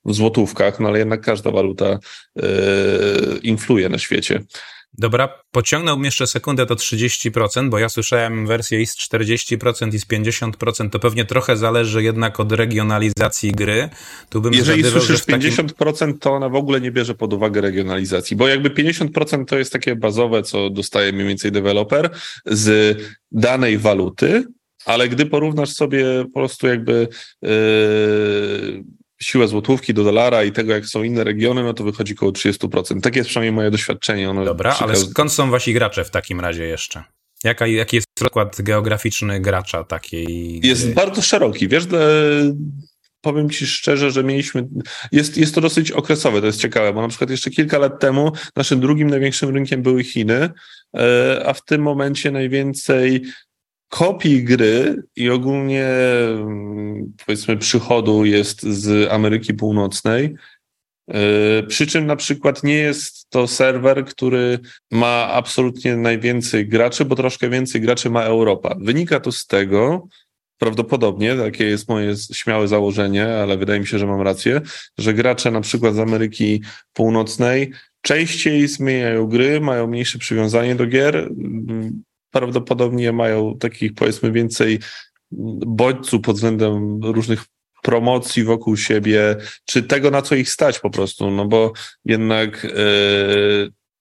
[0.04, 1.98] w złotówkach, no ale jednak każda waluta
[2.36, 2.42] yy,
[3.42, 4.42] influje na świecie.
[4.98, 10.06] Dobra, pociągnąłbym jeszcze sekundę to 30%, bo ja słyszałem wersję i z 40% i z
[10.06, 13.88] 50%, to pewnie trochę zależy jednak od regionalizacji gry.
[14.28, 15.50] Tu bym Jeżeli słyszysz takim...
[15.50, 19.72] 50%, to ona w ogóle nie bierze pod uwagę regionalizacji, bo jakby 50% to jest
[19.72, 22.10] takie bazowe, co dostaje mniej więcej deweloper
[22.46, 22.98] z
[23.32, 24.44] danej waluty,
[24.84, 27.08] ale gdy porównasz sobie po prostu jakby
[27.42, 28.84] yy,
[29.22, 33.00] siłę złotówki do dolara i tego, jak są inne regiony, no to wychodzi około 30%.
[33.00, 34.30] Takie jest przynajmniej moje doświadczenie.
[34.30, 34.88] Ono Dobra, przykaz...
[34.88, 37.04] ale skąd są wasi gracze w takim razie jeszcze?
[37.44, 40.60] Jaka, jaki jest rozkład geograficzny gracza takiej?
[40.64, 41.68] Jest bardzo szeroki.
[41.68, 41.86] Wiesz,
[43.20, 44.68] powiem ci szczerze, że mieliśmy.
[45.12, 48.32] Jest, jest to dosyć okresowe, to jest ciekawe, bo na przykład jeszcze kilka lat temu
[48.56, 50.50] naszym drugim największym rynkiem były Chiny,
[50.96, 53.22] e, a w tym momencie najwięcej
[53.88, 60.34] kopii gry i ogólnie mm, powiedzmy przychodu jest z Ameryki Północnej.
[61.10, 64.58] E, przy czym na przykład nie jest to serwer, który
[64.90, 68.76] ma absolutnie najwięcej graczy, bo troszkę więcej graczy ma Europa.
[68.80, 70.08] Wynika to z tego,
[70.58, 74.60] prawdopodobnie, takie jest moje śmiałe założenie, ale wydaje mi się, że mam rację,
[74.98, 81.30] że gracze na przykład z Ameryki Północnej częściej zmieniają gry, mają mniejsze przywiązanie do gier,
[82.38, 84.78] prawdopodobnie mają takich powiedzmy więcej
[85.66, 87.44] bodźców pod względem różnych
[87.82, 91.72] promocji wokół siebie, czy tego, na co ich stać po prostu, no bo
[92.04, 92.68] jednak e,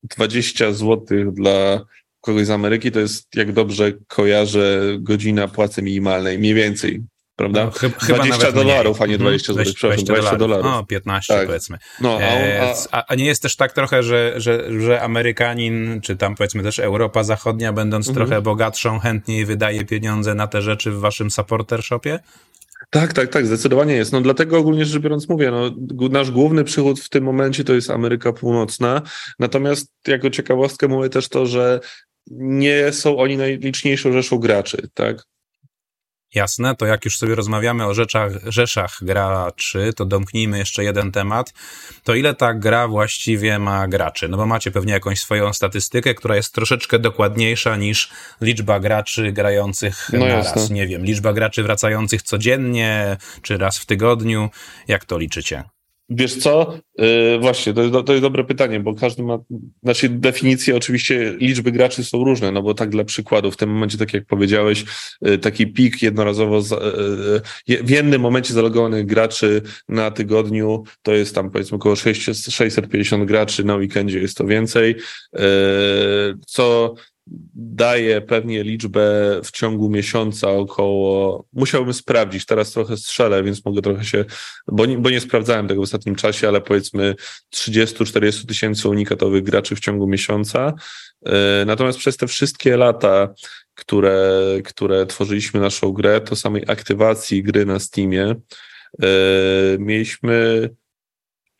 [0.04, 1.86] 20 zł dla
[2.21, 7.04] kogoś z Ameryki to jest, jak dobrze kojarzę, godzina płacy minimalnej, mniej więcej
[7.36, 7.65] prawda?
[7.65, 10.39] No, chyba, 20 dolarów, a nie 20 zł, 20, 20 dolarów.
[10.39, 10.84] dolarów.
[10.84, 11.48] O, 15 tak.
[11.48, 11.78] powiedzmy.
[12.02, 13.06] No, a, a...
[13.08, 17.24] a, nie jest też tak trochę, że, że, że Amerykanin, czy tam powiedzmy też Europa
[17.24, 18.28] Zachodnia, będąc mhm.
[18.28, 22.19] trochę bogatszą, chętniej wydaje pieniądze na te rzeczy w waszym supporter shopie?
[22.89, 24.12] Tak, tak, tak, zdecydowanie jest.
[24.12, 25.71] No dlatego ogólnie rzecz biorąc mówię, no,
[26.10, 29.02] nasz główny przychód w tym momencie to jest Ameryka Północna,
[29.39, 31.80] natomiast jako ciekawostkę mówię też to, że
[32.32, 35.24] nie są oni najliczniejszą rzeszą graczy, tak?
[36.36, 41.54] Jasne, to jak już sobie rozmawiamy o rzeczach, rzeszach graczy, to domknijmy jeszcze jeden temat.
[42.04, 44.30] To ile ta gra właściwie ma graczy?
[44.30, 50.10] No bo macie pewnie jakąś swoją statystykę, która jest troszeczkę dokładniejsza niż liczba graczy grających
[50.13, 50.69] no na raz.
[50.69, 54.50] Nie wiem, liczba graczy wracających codziennie, czy raz w tygodniu.
[54.88, 55.75] Jak to liczycie?
[56.10, 56.80] Wiesz co?
[56.98, 59.39] Yy, właśnie, to jest, to jest dobre pytanie, bo każdy ma,
[59.84, 63.98] znaczy definicje oczywiście liczby graczy są różne, no bo tak dla przykładu, w tym momencie,
[63.98, 64.86] tak jak powiedziałeś,
[65.22, 66.72] yy, taki pik jednorazowo z,
[67.68, 73.26] yy, w jednym momencie zalogowanych graczy na tygodniu to jest tam powiedzmy około 6, 650
[73.26, 74.96] graczy, na weekendzie jest to więcej,
[76.48, 76.96] co
[77.56, 79.02] daje pewnie liczbę
[79.44, 84.26] w ciągu miesiąca około, musiałbym sprawdzić, teraz trochę strzelę, więc mogę trochę się,
[84.68, 87.16] bo nie, bo nie sprawdzałem tego w ostatnim czasie, ale powiedzmy
[87.56, 90.74] 30-40 tysięcy unikatowych graczy w ciągu miesiąca.
[91.26, 93.34] E, natomiast przez te wszystkie lata,
[93.76, 94.32] które,
[94.66, 98.36] które tworzyliśmy naszą grę, to samej aktywacji gry na Steamie,
[99.04, 99.08] e,
[99.80, 100.70] mieliśmy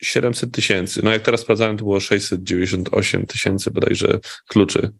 [0.02, 1.00] 700 tysięcy.
[1.04, 4.92] No jak teraz sprawdzałem, to było 698 tysięcy bodajże kluczy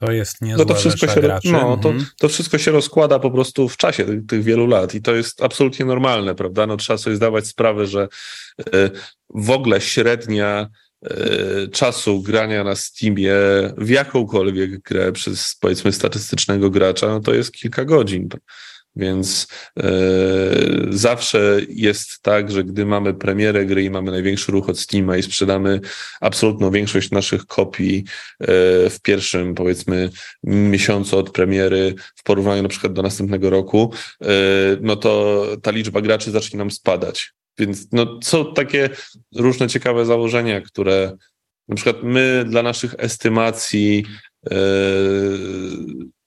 [0.00, 1.52] to jest niezła no to wszystko się, graczy.
[1.52, 2.06] No, to, mhm.
[2.18, 5.42] to wszystko się rozkłada po prostu w czasie tych, tych, wielu lat i to jest
[5.42, 6.66] absolutnie normalne, prawda?
[6.66, 8.08] No, trzeba sobie zdawać sprawę, że
[8.60, 8.90] y,
[9.34, 10.68] w ogóle średnia
[11.06, 13.34] y, czasu grania na Steamie
[13.78, 18.28] w jakąkolwiek grę przez powiedzmy statystycznego gracza, no to jest kilka godzin.
[19.00, 19.46] Więc
[19.78, 19.90] e,
[20.90, 25.22] zawsze jest tak, że gdy mamy premierę gry i mamy największy ruch od Steama i
[25.22, 25.80] sprzedamy
[26.20, 28.04] absolutną większość naszych kopii
[28.40, 28.46] e,
[28.90, 30.10] w pierwszym, powiedzmy,
[30.44, 34.26] miesiącu od premiery w porównaniu na przykład do następnego roku, e,
[34.80, 37.32] no to ta liczba graczy zacznie nam spadać.
[37.58, 38.90] Więc no, są takie
[39.36, 41.16] różne ciekawe założenia, które
[41.68, 44.04] na przykład my dla naszych estymacji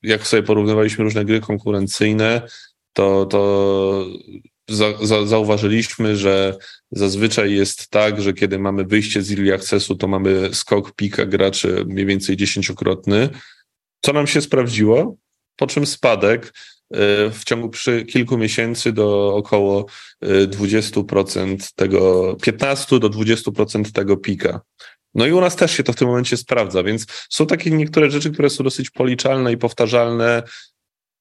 [0.04, 2.42] jak sobie porównywaliśmy różne gry konkurencyjne,
[2.94, 4.06] to, to
[4.70, 6.58] za, za, zauważyliśmy, że
[6.92, 11.84] zazwyczaj jest tak, że kiedy mamy wyjście z Early Accessu, to mamy skok pika graczy
[11.88, 13.30] mniej więcej dziesięciokrotny,
[14.02, 15.16] co nam się sprawdziło,
[15.56, 16.50] po czym spadek e,
[17.30, 19.86] w ciągu przy kilku miesięcy do około
[20.24, 24.62] 20% e, tego, 15 do 20% tego pika.
[25.16, 28.12] No i u nas też się to w tym momencie sprawdza, więc są takie niektóre
[28.12, 30.44] rzeczy, które są dosyć policzalne i powtarzalne,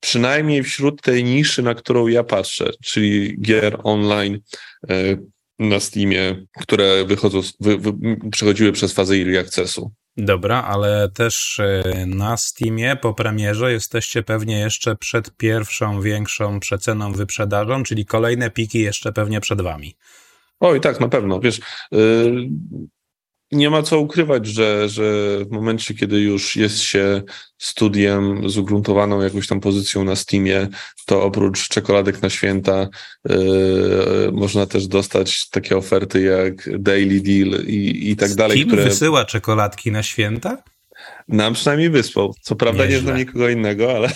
[0.00, 4.40] przynajmniej wśród tej niszy, na którą ja patrzę, czyli gier online
[4.90, 5.16] e,
[5.59, 7.92] na Steamie, które wychodzą, wy, wy,
[8.31, 9.92] przechodziły przez fazę early accessu.
[10.16, 17.12] Dobra, ale też e, na Steamie po premierze jesteście pewnie jeszcze przed pierwszą większą przeceną
[17.12, 19.96] wyprzedażą, czyli kolejne piki jeszcze pewnie przed wami.
[20.61, 21.40] Oj, tak, na pewno.
[21.40, 21.61] Wiesz,
[21.92, 22.48] yy,
[23.53, 25.03] nie ma co ukrywać, że, że
[25.45, 27.23] w momencie, kiedy już jest się
[27.59, 30.69] studiem z ugruntowaną jakąś tam pozycją na Steamie,
[31.07, 32.88] to oprócz czekoladek na święta
[33.29, 33.37] yy,
[34.33, 38.59] można też dostać takie oferty jak Daily Deal i, i tak Steam dalej.
[38.59, 38.85] Steam które...
[38.85, 40.62] wysyła czekoladki na święta?
[41.29, 42.35] Nam przynajmniej wysłał.
[42.41, 42.97] Co prawda Nieźle.
[42.97, 44.09] nie znam nikogo innego, ale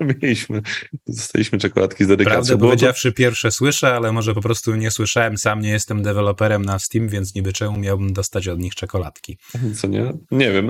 [0.00, 0.62] mieliśmy.
[1.06, 2.44] Dostaliśmy czekoladki z dedykacją.
[2.44, 3.16] Prawdę powiedziawszy, to...
[3.16, 5.38] pierwsze słyszę, ale może po prostu nie słyszałem.
[5.38, 9.38] Sam nie jestem deweloperem na Steam, więc niby czemu miałbym dostać od nich czekoladki.
[9.76, 10.12] Co nie?
[10.30, 10.68] Nie wiem.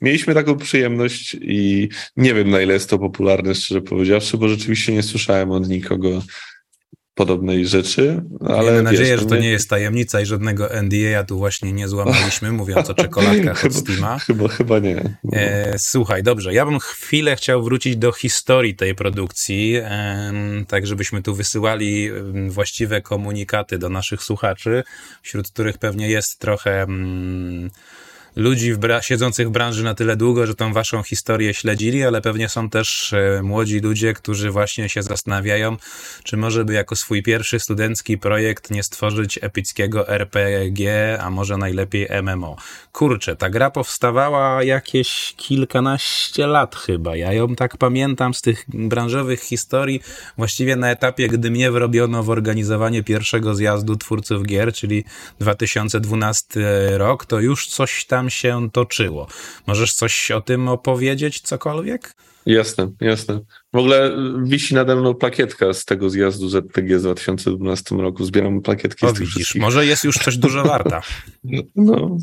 [0.00, 4.92] Mieliśmy taką przyjemność i nie wiem, na ile jest to popularne, szczerze powiedziawszy, bo rzeczywiście
[4.92, 6.22] nie słyszałem od nikogo
[7.16, 8.22] podobnej rzeczy.
[8.48, 9.40] Ale Miejmy nadzieję, wiesz, że to nie...
[9.40, 14.18] nie jest tajemnica i żadnego NDA tu właśnie nie złamaliśmy, mówiąc o czekoladkach od Steama.
[14.18, 15.16] Chyba, chyba nie.
[15.32, 20.32] E, słuchaj, dobrze, ja bym chwilę chciał wrócić do historii tej produkcji, e,
[20.68, 22.10] tak żebyśmy tu wysyłali
[22.48, 24.84] właściwe komunikaty do naszych słuchaczy,
[25.22, 26.82] wśród których pewnie jest trochę...
[26.82, 27.70] Mm,
[28.36, 32.48] ludzi w siedzących w branży na tyle długo, że tą waszą historię śledzili, ale pewnie
[32.48, 35.76] są też e, młodzi ludzie, którzy właśnie się zastanawiają,
[36.22, 42.08] czy może by jako swój pierwszy studencki projekt nie stworzyć epickiego RPG, a może najlepiej
[42.22, 42.56] MMO.
[42.92, 47.16] Kurczę, ta gra powstawała jakieś kilkanaście lat chyba.
[47.16, 50.02] Ja ją tak pamiętam z tych branżowych historii,
[50.38, 55.04] właściwie na etapie, gdy mnie wrobiono w organizowanie pierwszego zjazdu twórców gier, czyli
[55.40, 56.60] 2012
[56.98, 59.26] rok, to już coś tam tam się toczyło.
[59.66, 62.14] Możesz coś o tym opowiedzieć, cokolwiek?
[62.46, 63.40] Jasne, jasne.
[63.72, 68.24] W ogóle wisi nade mną plakietka z tego zjazdu ZTG z 2012 roku.
[68.24, 69.62] Zbieram plakietki o, z tych widzisz, wszystkich.
[69.62, 71.00] Może jest już coś dużo warta.
[71.76, 72.16] No,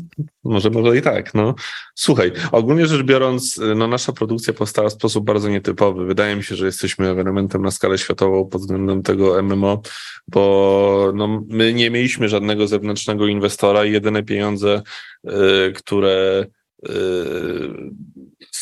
[0.44, 1.34] może, może i tak.
[1.34, 1.54] No.
[1.94, 6.06] Słuchaj, ogólnie rzecz biorąc, no, nasza produkcja powstała w sposób bardzo nietypowy.
[6.06, 9.82] Wydaje mi się, że jesteśmy ewenementem na skalę światową pod względem tego MMO,
[10.28, 14.82] bo no, my nie mieliśmy żadnego zewnętrznego inwestora i jedyne pieniądze,
[15.24, 16.46] y, które
[16.88, 16.90] y,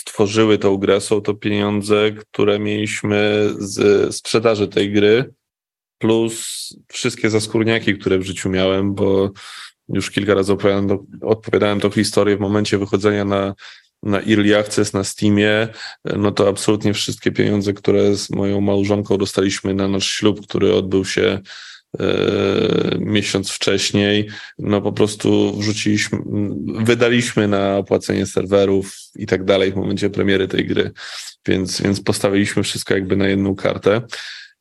[0.02, 5.34] stworzyły tą grę, są to pieniądze, które mieliśmy z sprzedaży tej gry,
[5.98, 9.30] plus wszystkie zaskórniaki, które w życiu miałem, bo
[9.88, 13.54] już kilka razy opowiadałem, odpowiadałem tą historię w momencie wychodzenia na,
[14.02, 15.68] na Early Access na Steamie,
[16.04, 21.04] no to absolutnie wszystkie pieniądze, które z moją małżonką dostaliśmy na nasz ślub, który odbył
[21.04, 21.40] się
[22.98, 24.28] miesiąc wcześniej,
[24.58, 26.18] no po prostu wrzuciliśmy,
[26.66, 30.90] wydaliśmy na opłacenie serwerów i tak dalej w momencie premiery tej gry,
[31.46, 34.02] więc, więc postawiliśmy wszystko jakby na jedną kartę.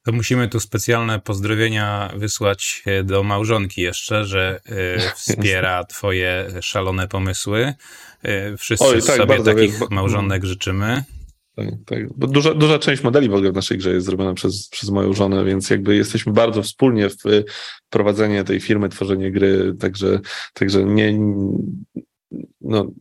[0.04, 7.08] To musimy tu specjalne pozdrowienia wysłać e, do małżonki jeszcze, że y, wspiera twoje szalone
[7.08, 7.74] pomysły.
[8.58, 11.04] Wszyscy Oj, tak, sobie takich małżonek życzymy.
[11.56, 12.18] Tak, tak.
[12.18, 15.14] Bo duża, duża część modeli w ogóle w naszej grze jest zrobiona przez, przez moją
[15.14, 17.16] żonę, więc jakby jesteśmy bardzo wspólnie w
[17.90, 20.20] prowadzenie tej firmy, tworzenie gry, także,
[20.54, 21.20] także nie,
[22.62, 22.92] no,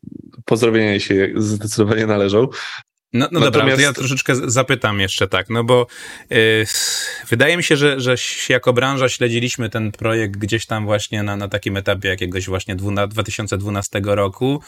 [0.45, 2.49] pozdrowienia się zdecydowanie należą.
[3.13, 3.71] No, no Natomiast...
[3.71, 5.87] dobra, ja troszeczkę zapytam jeszcze tak, no bo
[6.31, 6.37] yy,
[7.29, 8.15] wydaje mi się, że, że
[8.49, 14.01] jako branża śledziliśmy ten projekt gdzieś tam właśnie na, na takim etapie jakiegoś właśnie 2012
[14.05, 14.63] roku.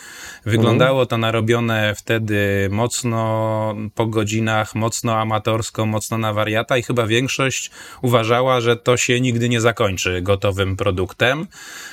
[0.46, 7.70] Wyglądało to narobione wtedy mocno po godzinach, mocno amatorsko, mocno na wariata i chyba większość
[8.02, 11.46] uważała, że to się nigdy nie zakończy gotowym produktem,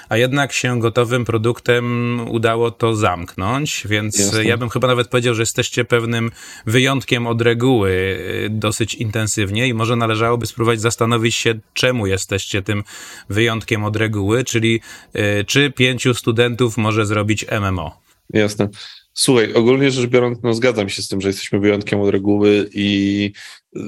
[0.09, 4.43] a jednak się gotowym produktem udało to zamknąć, więc Jasne.
[4.43, 6.31] ja bym chyba nawet powiedział, że jesteście pewnym
[6.65, 12.83] wyjątkiem od reguły y, dosyć intensywnie i może należałoby spróbować zastanowić się, czemu jesteście tym
[13.29, 14.79] wyjątkiem od reguły, czyli
[15.15, 18.01] y, czy pięciu studentów może zrobić MMO.
[18.33, 18.69] Jasne.
[19.13, 23.31] Słuchaj, ogólnie rzecz biorąc, no zgadzam się z tym, że jesteśmy wyjątkiem od reguły i
[23.75, 23.79] y,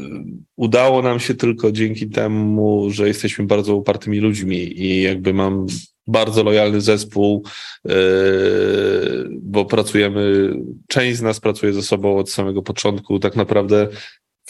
[0.56, 5.68] udało nam się tylko dzięki temu, że jesteśmy bardzo upartymi ludźmi i jakby mam
[6.08, 7.46] bardzo lojalny zespół,
[7.90, 7.94] e,
[9.42, 10.54] bo pracujemy,
[10.88, 13.20] część z nas pracuje ze sobą od samego początku.
[13.20, 13.88] Tak naprawdę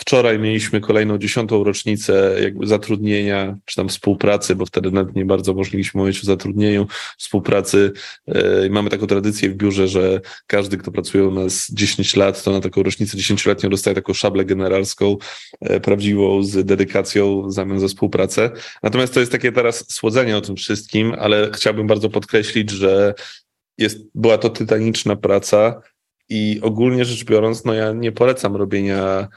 [0.01, 5.53] Wczoraj mieliśmy kolejną dziesiątą rocznicę jakby zatrudnienia, czy tam współpracy, bo wtedy nawet nie bardzo
[5.53, 6.87] mogliśmy mówić o zatrudnieniu,
[7.17, 7.91] współpracy.
[8.27, 12.51] E, mamy taką tradycję w biurze, że każdy, kto pracuje u nas 10 lat, to
[12.51, 15.17] na taką rocznicę dziesięcioletnią dostaje taką szablę generalską,
[15.61, 18.51] e, prawdziwą, z dedykacją w zamian za współpracę.
[18.83, 23.13] Natomiast to jest takie teraz słodzenie o tym wszystkim, ale chciałbym bardzo podkreślić, że
[23.77, 25.81] jest, była to tytaniczna praca
[26.29, 29.27] i ogólnie rzecz biorąc, no ja nie polecam robienia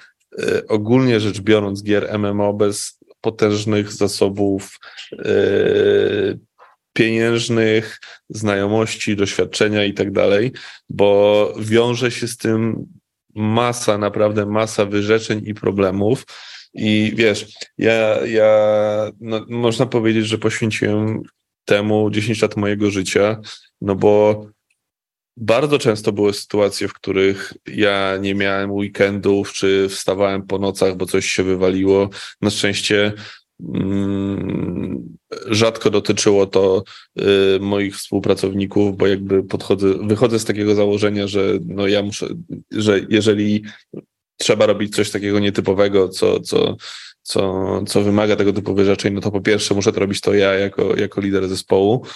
[0.69, 4.79] ogólnie rzecz biorąc gier MMO bez potężnych zasobów
[5.13, 5.35] e,
[6.93, 10.53] pieniężnych, znajomości, doświadczenia i tak dalej,
[10.89, 12.87] bo wiąże się z tym
[13.35, 16.27] masa, naprawdę masa wyrzeczeń i problemów.
[16.75, 17.47] I wiesz,
[17.79, 18.51] ja, ja
[19.21, 21.23] no, można powiedzieć, że poświęciłem
[21.65, 23.41] temu 10 lat mojego życia,
[23.81, 24.47] no bo
[25.37, 31.07] bardzo często były sytuacje, w których ja nie miałem weekendów, czy wstawałem po nocach, bo
[31.07, 32.11] coś się wywaliło.
[32.41, 33.13] Na szczęście
[33.75, 35.17] mm,
[35.47, 36.85] rzadko dotyczyło to
[37.21, 37.25] y,
[37.61, 42.27] moich współpracowników, bo jakby podchodzę, wychodzę z takiego założenia, że no ja muszę,
[42.71, 43.65] że jeżeli
[44.37, 46.77] trzeba robić coś takiego nietypowego, co, co,
[47.23, 50.55] co, co wymaga tego typu wyrzeczeń, no to po pierwsze muszę to robić to ja
[50.55, 52.07] jako, jako lider zespołu.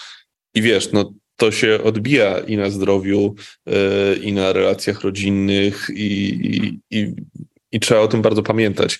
[0.55, 3.35] I wiesz, no to się odbija i na zdrowiu,
[3.67, 7.15] e, i na relacjach rodzinnych, i, i,
[7.73, 8.99] i trzeba o tym bardzo pamiętać.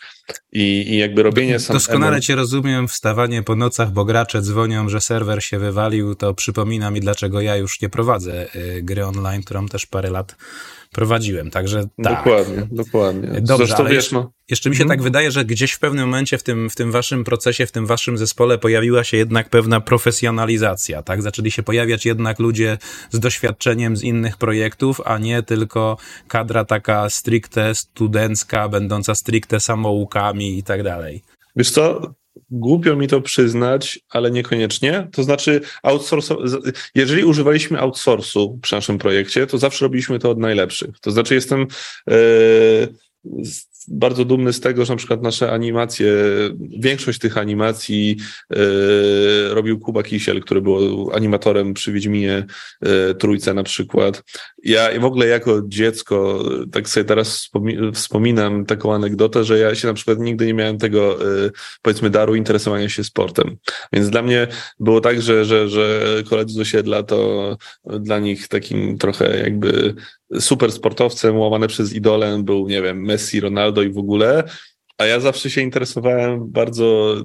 [0.53, 1.77] I, i jakby robienie sam.
[1.77, 6.91] Doskonale cię rozumiem, wstawanie po nocach, bo gracze dzwonią, że serwer się wywalił, to przypomina
[6.91, 10.37] mi, dlaczego ja już nie prowadzę e, gry online, którą też parę lat
[10.93, 12.17] prowadziłem, także tak.
[12.17, 13.29] Dokładnie, dokładnie.
[13.41, 14.33] Dobrze, Zresztą, ale wiesz, no.
[14.51, 14.97] jeszcze mi się hmm.
[14.99, 17.87] tak wydaje, że gdzieś w pewnym momencie w tym, w tym waszym procesie, w tym
[17.87, 21.23] waszym zespole pojawiła się jednak pewna profesjonalizacja, tak?
[21.23, 22.79] Zaczęli się pojawiać jednak ludzie
[23.11, 25.97] z doświadczeniem z innych projektów, a nie tylko
[26.29, 31.23] kadra taka stricte studencka, będąca stricte samoukami i tak dalej.
[31.57, 32.15] Wiesz co,
[32.51, 35.09] Głupio mi to przyznać, ale niekoniecznie.
[35.13, 36.37] To znaczy, outsource,
[36.95, 41.01] jeżeli używaliśmy outsourcu przy naszym projekcie, to zawsze robiliśmy to od najlepszych.
[41.01, 41.67] To znaczy, jestem.
[42.07, 42.89] Yy,
[43.89, 46.13] bardzo dumny z tego, że na przykład nasze animacje,
[46.79, 48.17] większość tych animacji
[48.51, 48.57] e,
[49.55, 52.47] robił Kuba Kisiel, który był animatorem przy Wiedźminie
[52.81, 54.23] e, Trójce na przykład.
[54.65, 57.51] Ja w ogóle jako dziecko, tak sobie teraz
[57.95, 61.51] wspominam taką anegdotę, że ja się na przykład nigdy nie miałem tego, e,
[61.83, 63.57] powiedzmy, daru interesowania się sportem.
[63.93, 64.47] Więc dla mnie
[64.81, 69.95] było tak, że, że, że koledzy z osiedla to dla nich takim trochę jakby
[70.41, 74.45] super sportowcem łamany przez idolem był, nie wiem, Messi, Ronaldo i w ogóle,
[74.99, 77.17] a ja zawsze się interesowałem bardzo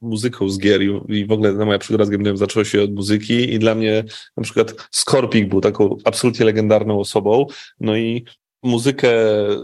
[0.00, 3.58] muzyką z gier i w ogóle moja przygoda z gamingiem zaczęła się od muzyki i
[3.58, 4.04] dla mnie
[4.36, 7.46] na przykład Skorpik był taką absolutnie legendarną osobą,
[7.80, 8.24] no i
[8.62, 9.12] muzykę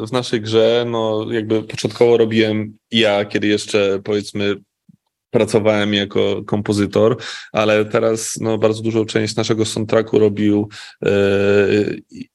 [0.06, 4.56] w naszej grze, no jakby początkowo robiłem ja, kiedy jeszcze powiedzmy
[5.30, 7.16] pracowałem jako kompozytor,
[7.52, 10.68] ale teraz no, bardzo dużą część naszego soundtracku robił
[11.02, 11.10] e,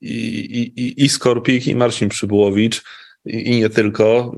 [0.02, 2.84] i, i, i Skorpik, i Marcin Przybyłowicz,
[3.26, 4.36] i, i nie tylko,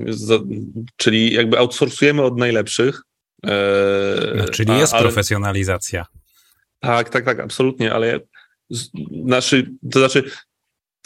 [0.96, 3.02] czyli jakby outsourcujemy od najlepszych,
[3.44, 6.06] E, no, czyli jest ale, profesjonalizacja.
[6.80, 8.20] Tak, tak, tak, absolutnie, ale
[9.10, 10.30] naszy, to znaczy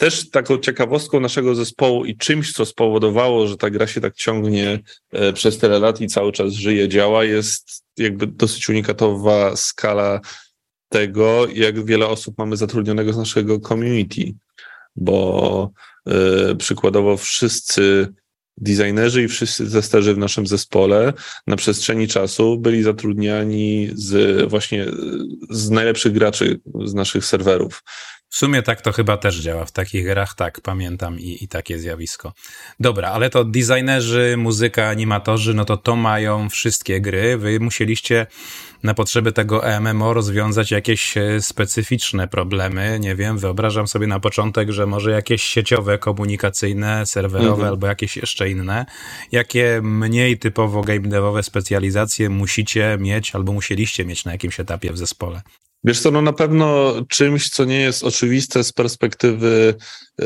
[0.01, 4.79] też taką ciekawostką naszego zespołu i czymś, co spowodowało, że ta gra się tak ciągnie
[5.11, 10.19] e, przez tyle lat i cały czas żyje, działa, jest jakby dosyć unikatowa skala
[10.89, 14.33] tego, jak wiele osób mamy zatrudnionego z naszego community,
[14.95, 15.71] bo
[16.51, 18.13] y, przykładowo wszyscy
[18.57, 21.13] designerzy i wszyscy testerzy w naszym zespole
[21.47, 24.85] na przestrzeni czasu byli zatrudniani z właśnie
[25.49, 27.83] z najlepszych graczy z naszych serwerów.
[28.31, 29.65] W sumie tak to chyba też działa.
[29.65, 32.33] W takich grach tak, pamiętam i, i takie zjawisko.
[32.79, 37.37] Dobra, ale to designerzy, muzyka, animatorzy, no to to mają wszystkie gry.
[37.37, 38.27] Wy musieliście
[38.83, 42.97] na potrzeby tego MMO rozwiązać jakieś e, specyficzne problemy.
[42.99, 47.69] Nie wiem, wyobrażam sobie na początek, że może jakieś sieciowe, komunikacyjne, serwerowe mhm.
[47.69, 48.85] albo jakieś jeszcze inne.
[49.31, 54.97] Jakie mniej typowo game devowe specjalizacje musicie mieć albo musieliście mieć na jakimś etapie w
[54.97, 55.41] zespole?
[55.83, 59.75] Wiesz co, no na pewno czymś, co nie jest oczywiste z perspektywy
[60.19, 60.25] yy,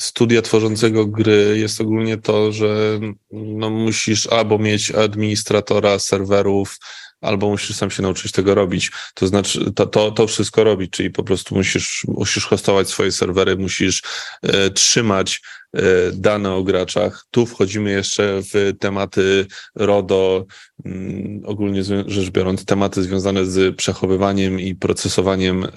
[0.00, 6.78] studia tworzącego gry jest ogólnie to, że no musisz albo mieć administratora serwerów,
[7.22, 8.90] albo musisz sam się nauczyć tego robić.
[9.14, 13.56] To znaczy, to, to, to wszystko robić, czyli po prostu musisz, musisz hostować swoje serwery,
[13.56, 14.02] musisz
[14.42, 15.40] e, trzymać
[15.72, 17.26] e, dane o graczach.
[17.30, 20.46] Tu wchodzimy jeszcze w tematy RODO,
[20.84, 25.68] mm, ogólnie rzecz biorąc, tematy związane z przechowywaniem i procesowaniem e,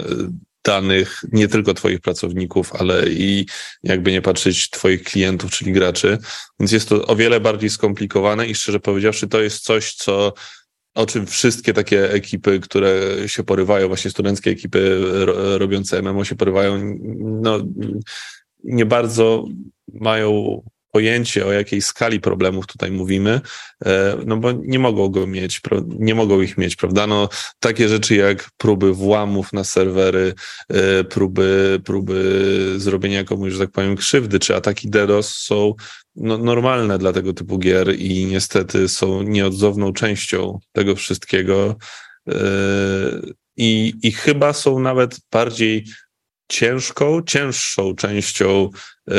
[0.65, 3.45] danych nie tylko Twoich pracowników, ale i
[3.83, 6.17] jakby nie patrzeć Twoich klientów, czyli graczy.
[6.59, 10.33] Więc jest to o wiele bardziej skomplikowane i szczerze powiedziawszy, to jest coś, co
[10.95, 15.01] o czym wszystkie takie ekipy, które się porywają, właśnie studenckie ekipy
[15.57, 17.59] robiące MMO się porywają, no
[18.63, 19.45] nie bardzo
[19.93, 20.61] mają
[20.95, 23.41] pojęcie, o jakiej skali problemów tutaj mówimy,
[23.85, 25.61] e, no bo nie mogą go mieć,
[25.99, 27.07] nie mogą ich mieć, prawda?
[27.07, 27.29] No,
[27.59, 30.33] takie rzeczy jak próby włamów na serwery,
[30.69, 35.73] e, próby, próby zrobienia komuś, że tak powiem, krzywdy, czy ataki DDoS są
[36.15, 41.75] no, normalne dla tego typu gier i niestety są nieodzowną częścią tego wszystkiego.
[42.29, 42.35] E,
[43.57, 45.85] I, I chyba są nawet bardziej
[46.49, 48.69] ciężką, cięższą częścią
[49.09, 49.13] e,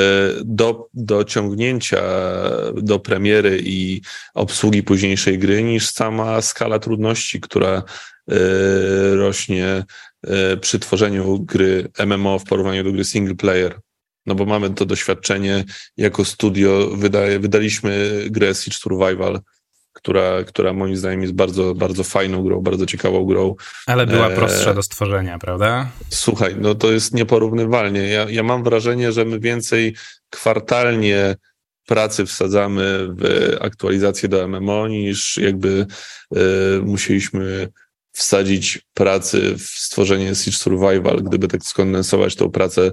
[0.44, 2.02] do, do ciągnięcia
[2.74, 4.00] do premiery i
[4.34, 7.82] obsługi późniejszej gry niż sama skala trudności, która
[8.30, 8.34] e,
[9.14, 9.84] rośnie
[10.26, 13.80] e, przy tworzeniu gry MMO w porównaniu do gry single player.
[14.26, 15.64] No bo mamy to doświadczenie
[15.96, 19.40] jako studio, wydaje, wydaliśmy grę Siege Survival,
[19.97, 23.55] która, która moim zdaniem jest bardzo, bardzo fajną grą, bardzo ciekawą grą.
[23.86, 25.90] Ale była e, prostsza do stworzenia, prawda?
[26.11, 28.01] Słuchaj, no to jest nieporównywalnie.
[28.09, 29.94] Ja, ja mam wrażenie, że my więcej
[30.30, 31.36] kwartalnie
[31.86, 35.86] pracy wsadzamy w aktualizację do MMO niż jakby
[36.36, 36.38] y,
[36.82, 37.68] musieliśmy
[38.12, 42.92] wsadzić pracy w stworzenie Siege Survival, gdyby tak skondensować tą pracę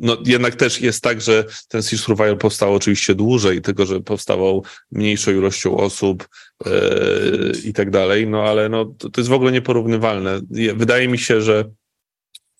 [0.00, 4.64] no jednak też jest tak, że ten Sea Survival powstał oczywiście dłużej, tylko że powstawał
[4.92, 6.28] mniejszą ilością osób
[6.66, 10.40] yy, i tak dalej, no ale no, to, to jest w ogóle nieporównywalne.
[10.74, 11.64] Wydaje mi się, że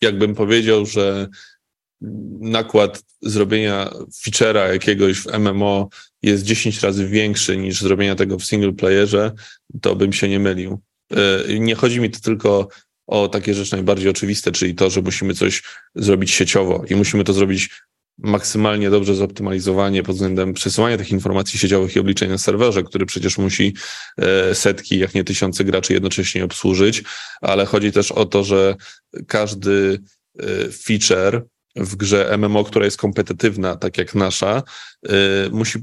[0.00, 1.28] jakbym powiedział, że
[2.40, 3.90] nakład zrobienia
[4.24, 5.88] feature'a jakiegoś w MMO
[6.22, 9.32] jest 10 razy większy niż zrobienia tego w single playerze,
[9.82, 10.80] to bym się nie mylił.
[11.48, 12.68] Yy, nie chodzi mi to tylko
[13.08, 15.62] o takie rzeczy najbardziej oczywiste, czyli to, że musimy coś
[15.94, 17.70] zrobić sieciowo i musimy to zrobić
[18.18, 23.38] maksymalnie dobrze zoptymalizowanie pod względem przesyłania tych informacji sieciowych i obliczeń na serwerze, który przecież
[23.38, 23.74] musi
[24.16, 27.02] e, setki, jak nie tysiące graczy jednocześnie obsłużyć,
[27.40, 28.74] ale chodzi też o to, że
[29.26, 29.98] każdy
[30.38, 31.46] e, feature
[31.76, 34.62] w grze MMO, która jest kompetytywna, tak jak nasza,
[35.08, 35.12] e,
[35.50, 35.78] musi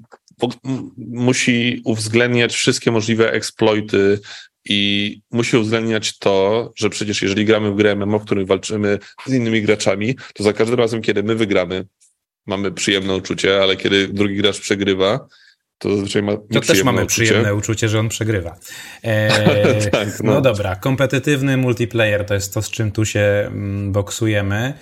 [0.98, 4.20] musi uwzględniać wszystkie możliwe eksploity
[4.70, 9.34] i musi uwzględniać to, że przecież jeżeli gramy w grę MMO, w której walczymy z
[9.34, 11.86] innymi graczami, to za każdym razem, kiedy my wygramy,
[12.48, 15.28] mamy przyjemne uczucie, ale kiedy drugi gracz przegrywa,
[15.78, 17.24] to zazwyczaj ma To też mamy uczucie.
[17.24, 18.56] przyjemne uczucie, że on przegrywa.
[19.04, 20.34] E, tak, no.
[20.34, 24.74] no dobra, kompetytywny multiplayer to jest to, z czym tu się mm, boksujemy.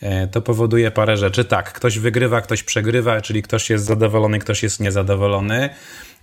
[0.00, 1.44] E, to powoduje parę rzeczy.
[1.44, 5.70] Tak, ktoś wygrywa, ktoś przegrywa, czyli ktoś jest zadowolony, ktoś jest niezadowolony.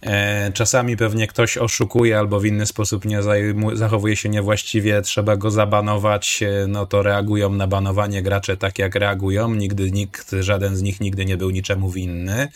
[0.06, 3.20] E, czasami pewnie ktoś oszukuje albo w inny sposób nie
[3.74, 8.96] zachowuje się niewłaściwie, trzeba go zabanować, e, no to reagują na banowanie gracze tak jak
[8.96, 9.56] reagują.
[9.56, 12.48] Nigdy nikt, żaden z nich nigdy nie był niczemu winny.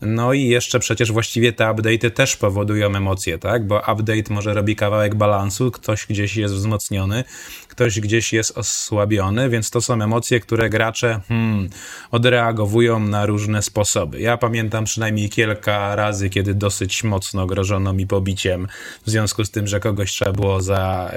[0.00, 3.66] No i jeszcze przecież właściwie te update'y też powodują emocje, tak?
[3.66, 7.24] Bo update może robi kawałek balansu, ktoś gdzieś jest wzmocniony,
[7.68, 11.68] ktoś gdzieś jest osłabiony, więc to są emocje, które gracze hmm,
[12.10, 14.20] odreagowują na różne sposoby.
[14.20, 18.66] Ja pamiętam przynajmniej kilka razy, kiedy dosyć dosyć mocno grożono mi pobiciem
[19.06, 21.12] w związku z tym, że kogoś trzeba było za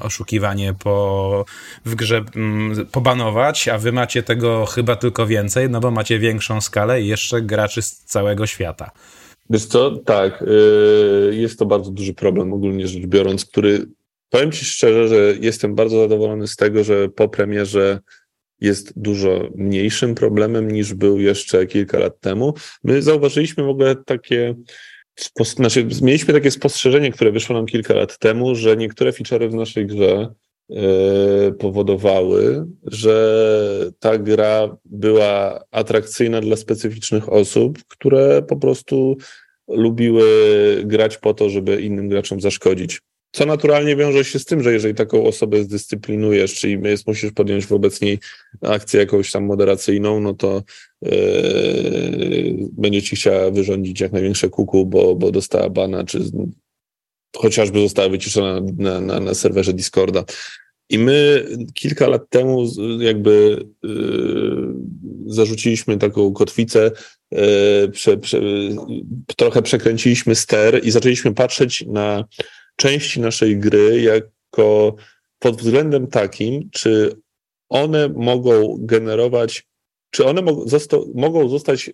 [0.00, 1.44] oszukiwanie po,
[1.84, 2.24] w grze
[2.80, 7.06] y, pobanować, a wy macie tego chyba tylko więcej, no bo macie większą skalę i
[7.06, 8.90] jeszcze graczy z całego świata.
[9.50, 13.86] Wiesz co, tak, y, jest to bardzo duży problem ogólnie rzecz biorąc, który
[14.30, 18.00] powiem Ci szczerze, że jestem bardzo zadowolony z tego, że po premierze
[18.60, 22.54] jest dużo mniejszym problemem niż był jeszcze kilka lat temu.
[22.84, 24.54] My zauważyliśmy w ogóle takie,
[25.44, 29.86] znaczy mieliśmy takie spostrzeżenie, które wyszło nam kilka lat temu, że niektóre feature'y w naszej
[29.86, 30.28] grze
[30.68, 30.78] yy,
[31.58, 39.16] powodowały, że ta gra była atrakcyjna dla specyficznych osób, które po prostu
[39.68, 40.26] lubiły
[40.84, 43.00] grać po to, żeby innym graczom zaszkodzić.
[43.34, 47.66] Co naturalnie wiąże się z tym, że jeżeli taką osobę zdyscyplinujesz, czyli jest, musisz podjąć
[47.66, 48.18] wobec niej
[48.62, 50.62] akcję jakąś tam moderacyjną, no to
[51.02, 51.10] yy,
[52.72, 56.20] będzie ci chciała wyrządzić jak największe kuku, bo, bo dostała bana, czy
[57.36, 60.24] chociażby została wyciszona na, na, na serwerze Discorda.
[60.90, 62.66] I my kilka lat temu
[62.98, 64.74] jakby yy,
[65.26, 66.90] zarzuciliśmy taką kotwicę,
[67.30, 67.38] yy,
[67.92, 68.40] prze, prze,
[69.36, 72.24] trochę przekręciliśmy ster i zaczęliśmy patrzeć na
[72.76, 74.94] części naszej gry jako
[75.38, 77.16] pod względem takim, czy
[77.68, 79.66] one mogą generować,
[80.10, 80.42] czy one
[81.14, 81.92] mogą zostać y,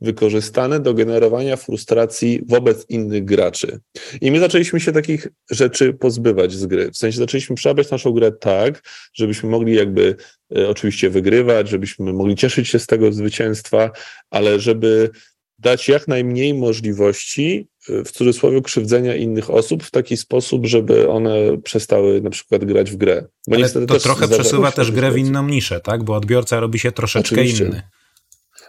[0.00, 3.80] wykorzystane do generowania frustracji wobec innych graczy.
[4.20, 6.90] I my zaczęliśmy się takich rzeczy pozbywać z gry.
[6.90, 8.82] W sensie zaczęliśmy przerabiać naszą grę tak,
[9.14, 10.16] żebyśmy mogli jakby
[10.56, 13.90] y, oczywiście wygrywać, żebyśmy mogli cieszyć się z tego zwycięstwa,
[14.30, 15.10] ale żeby
[15.58, 22.20] dać jak najmniej możliwości, w cudzysłowie, krzywdzenia innych osób w taki sposób, żeby one przestały
[22.20, 23.26] na przykład grać w grę.
[23.48, 26.02] Bo Ale to trochę przesuwa też grę w inną niszę, tak?
[26.02, 27.64] Bo odbiorca robi się troszeczkę Oczywiście.
[27.64, 27.82] inny.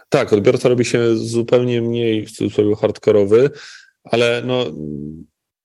[0.08, 3.50] Tak, odbiorca robi się zupełnie mniej w cudzysłowie hardkorowy,
[4.04, 4.66] ale no,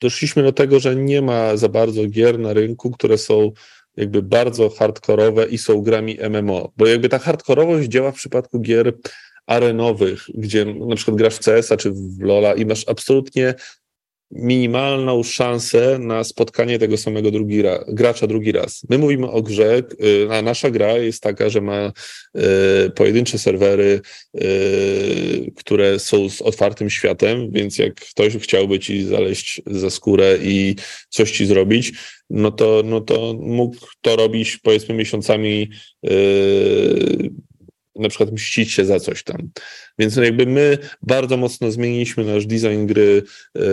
[0.01, 3.51] doszliśmy do tego, że nie ma za bardzo gier na rynku, które są
[3.97, 8.93] jakby bardzo hardkorowe i są grami MMO, bo jakby ta hardkorowość działa w przypadku gier
[9.49, 13.53] arenowych, gdzie na przykład grasz w CS-a czy w LoL'a i masz absolutnie
[14.31, 18.81] minimalną szansę na spotkanie tego samego drugi ra, gracza drugi raz.
[18.89, 21.91] My mówimy o grze, y, a nasza gra jest taka, że ma
[22.87, 24.01] y, pojedyncze serwery,
[24.41, 30.75] y, które są z otwartym światem, więc jak ktoś chciałby ci zaleźć za skórę i
[31.09, 31.93] coś ci zrobić,
[32.29, 35.69] no to, no to mógł to robić powiedzmy miesiącami
[37.99, 39.49] na przykład mścić się za coś tam.
[39.99, 43.23] Więc jakby my bardzo mocno zmieniliśmy nasz design gry,
[43.55, 43.63] yy,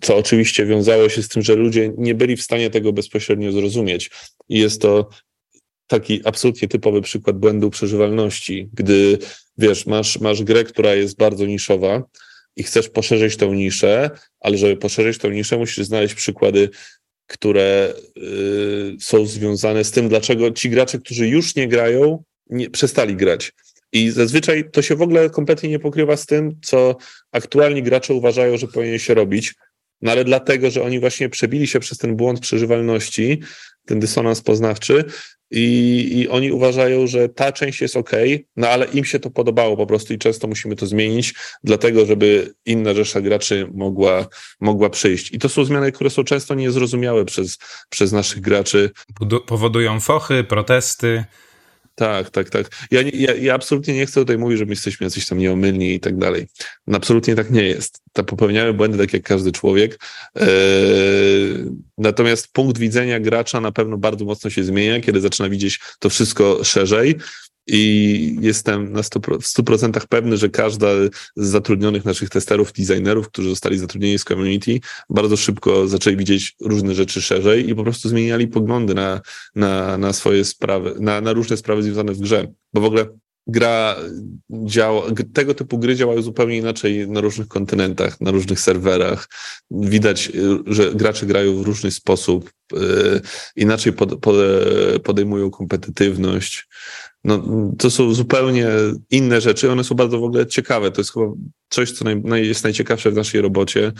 [0.00, 4.10] co oczywiście wiązało się z tym, że ludzie nie byli w stanie tego bezpośrednio zrozumieć.
[4.48, 5.08] I jest to
[5.86, 9.18] taki absolutnie typowy przykład błędu przeżywalności, gdy
[9.58, 12.02] wiesz, masz, masz grę, która jest bardzo niszowa
[12.56, 16.68] i chcesz poszerzyć tę niszę, ale żeby poszerzyć tę niszę, musisz znaleźć przykłady
[17.30, 23.16] które y, są związane z tym, dlaczego ci gracze, którzy już nie grają, nie, przestali
[23.16, 23.52] grać.
[23.92, 26.96] I zazwyczaj to się w ogóle kompletnie nie pokrywa z tym, co
[27.32, 29.54] aktualni gracze uważają, że powinien się robić.
[30.02, 33.40] No ale dlatego, że oni właśnie przebili się przez ten błąd przeżywalności,
[33.86, 35.04] ten dysonans poznawczy
[35.50, 38.10] i, i oni uważają, że ta część jest ok,
[38.56, 41.34] no ale im się to podobało po prostu i często musimy to zmienić,
[41.64, 44.26] dlatego żeby inna rzesza graczy mogła,
[44.60, 45.32] mogła przyjść.
[45.32, 48.90] I to są zmiany, które są często niezrozumiałe przez, przez naszych graczy.
[49.46, 51.24] Powodują fochy, protesty.
[52.00, 52.66] Tak, tak, tak.
[52.90, 56.00] Ja, ja, ja absolutnie nie chcę tutaj mówić, że my jesteśmy jacyś tam nieomylni i
[56.00, 56.46] tak dalej.
[56.92, 58.02] Absolutnie tak nie jest.
[58.12, 60.00] Ta popełniamy błędy tak jak każdy człowiek.
[60.34, 60.46] Eee,
[61.98, 66.64] natomiast punkt widzenia gracza na pewno bardzo mocno się zmienia, kiedy zaczyna widzieć to wszystko
[66.64, 67.14] szerzej
[67.72, 70.88] i jestem na 100%, w 100% pewny, że każda
[71.36, 76.94] z zatrudnionych naszych testerów, designerów, którzy zostali zatrudnieni z community, bardzo szybko zaczęli widzieć różne
[76.94, 79.20] rzeczy szerzej i po prostu zmieniali poglądy na,
[79.54, 82.46] na, na swoje sprawy, na, na różne sprawy związane w grze.
[82.74, 83.06] Bo w ogóle
[83.46, 83.96] gra
[84.50, 85.02] działa,
[85.32, 89.28] tego typu gry działają zupełnie inaczej na różnych kontynentach, na różnych serwerach.
[89.70, 90.32] Widać,
[90.66, 93.20] że gracze grają w różny sposób, yy,
[93.56, 94.36] inaczej pod, pod,
[95.04, 96.68] podejmują kompetytywność
[97.24, 97.42] no,
[97.78, 98.68] to są zupełnie
[99.10, 99.70] inne rzeczy.
[99.70, 100.90] One są bardzo w ogóle ciekawe.
[100.90, 101.26] To jest chyba
[101.68, 103.92] coś, co naj, naj, jest najciekawsze w naszej robocie.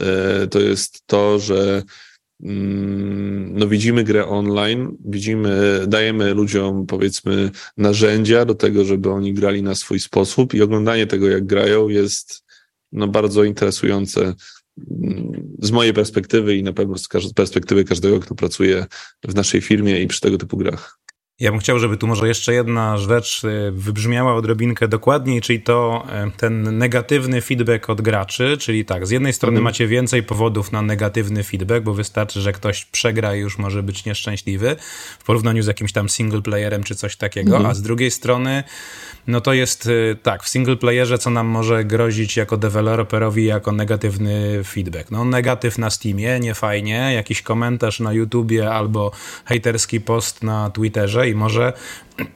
[0.00, 1.82] E, to jest to, że
[2.42, 9.62] mm, no, widzimy grę online, widzimy, dajemy ludziom powiedzmy narzędzia do tego, żeby oni grali
[9.62, 12.44] na swój sposób i oglądanie tego, jak grają, jest
[12.92, 14.34] no, bardzo interesujące
[14.90, 18.86] mm, z mojej perspektywy i na pewno z perspektywy każdego, kto pracuje
[19.24, 21.03] w naszej firmie i przy tego typu grach.
[21.40, 26.06] Ja bym chciał, żeby tu może jeszcze jedna rzecz y, wybrzmiała odrobinkę dokładniej, czyli to
[26.28, 29.64] y, ten negatywny feedback od graczy, czyli tak, z jednej strony mhm.
[29.64, 34.04] macie więcej powodów na negatywny feedback, bo wystarczy, że ktoś przegra i już może być
[34.04, 34.76] nieszczęśliwy
[35.18, 37.70] w porównaniu z jakimś tam single playerem czy coś takiego, mhm.
[37.70, 38.64] a z drugiej strony
[39.26, 43.72] no to jest y, tak, w single playerze co nam może grozić jako deweloperowi jako
[43.72, 45.10] negatywny feedback.
[45.10, 49.10] No negatyw na Steamie, nie fajnie, jakiś komentarz na YouTubie albo
[49.44, 51.72] hejterski post na Twitterze i może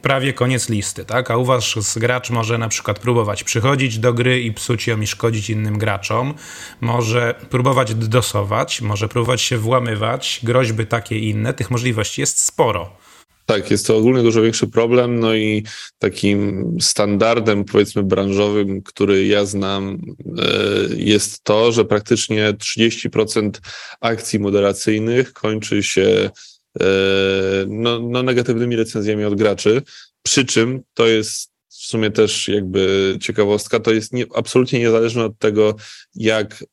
[0.03, 1.31] prawie koniec listy, tak?
[1.31, 5.07] A u was gracz może na przykład próbować przychodzić do gry i psuć ją i
[5.07, 6.35] szkodzić innym graczom,
[6.81, 12.97] może próbować dosować, może próbować się włamywać, groźby takie i inne, tych możliwości jest sporo.
[13.49, 15.65] Tak, jest to ogólnie dużo większy problem, no i
[15.99, 19.99] takim standardem, powiedzmy, branżowym, który ja znam,
[20.39, 20.49] e,
[20.97, 23.61] jest to, że praktycznie 30%
[24.01, 26.31] akcji moderacyjnych kończy się
[27.69, 29.83] no, no, negatywnymi recenzjami od graczy.
[30.23, 35.39] Przy czym to jest w sumie też jakby ciekawostka, to jest nie, absolutnie niezależne od
[35.39, 35.77] tego,
[36.15, 36.65] jak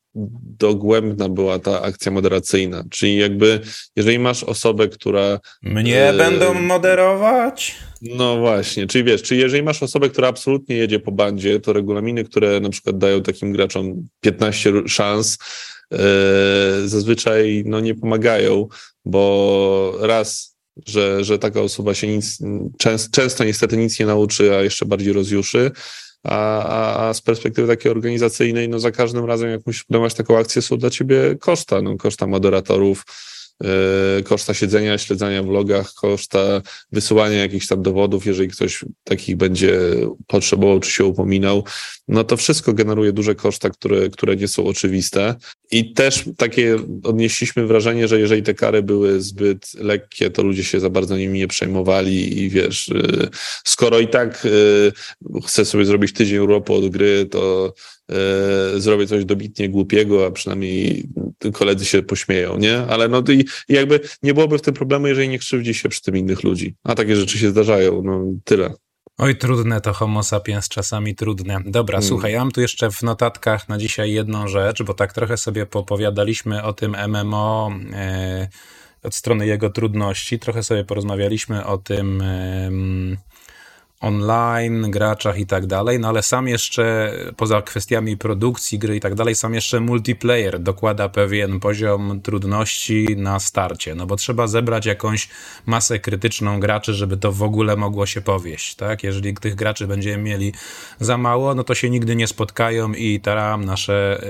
[0.60, 2.84] dogłębna była ta akcja moderacyjna.
[2.89, 3.60] Czyli jakby,
[3.95, 5.39] jeżeli masz osobę, która.
[5.64, 7.76] Mnie e, będą moderować?
[8.01, 12.24] No właśnie, czyli wiesz, czyli jeżeli masz osobę, która absolutnie jedzie po bandzie, to regulaminy,
[12.24, 15.38] które na przykład dają takim graczom 15 szans,
[15.93, 15.97] e,
[16.86, 18.68] zazwyczaj no, nie pomagają,
[19.06, 22.39] bo raz że, że taka osoba się nic,
[22.78, 25.72] często, często niestety nic nie nauczy, a jeszcze bardziej rozjuszy.
[26.24, 30.38] A, a, a, z perspektywy takiej organizacyjnej, no za każdym razem, jak musisz podejmować taką
[30.38, 33.03] akcję, są dla ciebie koszta, no koszta moderatorów,
[34.24, 39.80] koszta siedzenia, śledzenia w logach, koszta wysyłania jakichś tam dowodów, jeżeli ktoś takich będzie
[40.28, 41.64] potrzebował czy się upominał,
[42.08, 45.36] no to wszystko generuje duże koszta, które, które nie są oczywiste.
[45.72, 50.80] I też takie odnieśliśmy wrażenie, że jeżeli te kary były zbyt lekkie, to ludzie się
[50.80, 53.28] za bardzo nimi nie przejmowali i wiesz, e,
[53.66, 57.74] skoro i tak e, chcę sobie zrobić tydzień urlopu od gry, to
[58.12, 61.10] e, zrobię coś dobitnie głupiego, a przynajmniej
[61.53, 62.78] koledzy się pośmieją, nie?
[62.78, 66.18] Ale no i jakby nie byłoby w tym problemu, jeżeli nie krzywdzi się przy tym
[66.18, 66.76] innych ludzi.
[66.84, 68.74] A takie rzeczy się zdarzają, no tyle.
[69.18, 71.60] Oj, trudne to homo sapiens, czasami trudne.
[71.66, 72.10] Dobra, hmm.
[72.10, 75.66] słuchaj, ja mam tu jeszcze w notatkach na dzisiaj jedną rzecz, bo tak trochę sobie
[75.66, 78.47] popowiadaliśmy o tym MMO e,
[79.03, 82.24] od strony jego trudności, trochę sobie porozmawialiśmy o tym...
[84.01, 89.15] online, graczach i tak dalej, no ale sam jeszcze, poza kwestiami produkcji gry i tak
[89.15, 95.29] dalej, sam jeszcze multiplayer dokłada pewien poziom trudności na starcie, no bo trzeba zebrać jakąś
[95.65, 99.03] masę krytyczną graczy, żeby to w ogóle mogło się powieść, tak?
[99.03, 100.53] Jeżeli tych graczy będziemy mieli
[100.99, 104.21] za mało, no to się nigdy nie spotkają i taram nasze,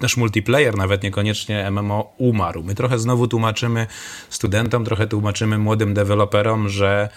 [0.00, 2.62] nasz multiplayer, nawet niekoniecznie MMO, umarł.
[2.62, 3.86] My trochę znowu tłumaczymy
[4.30, 7.08] studentom, trochę tłumaczymy młodym deweloperom, że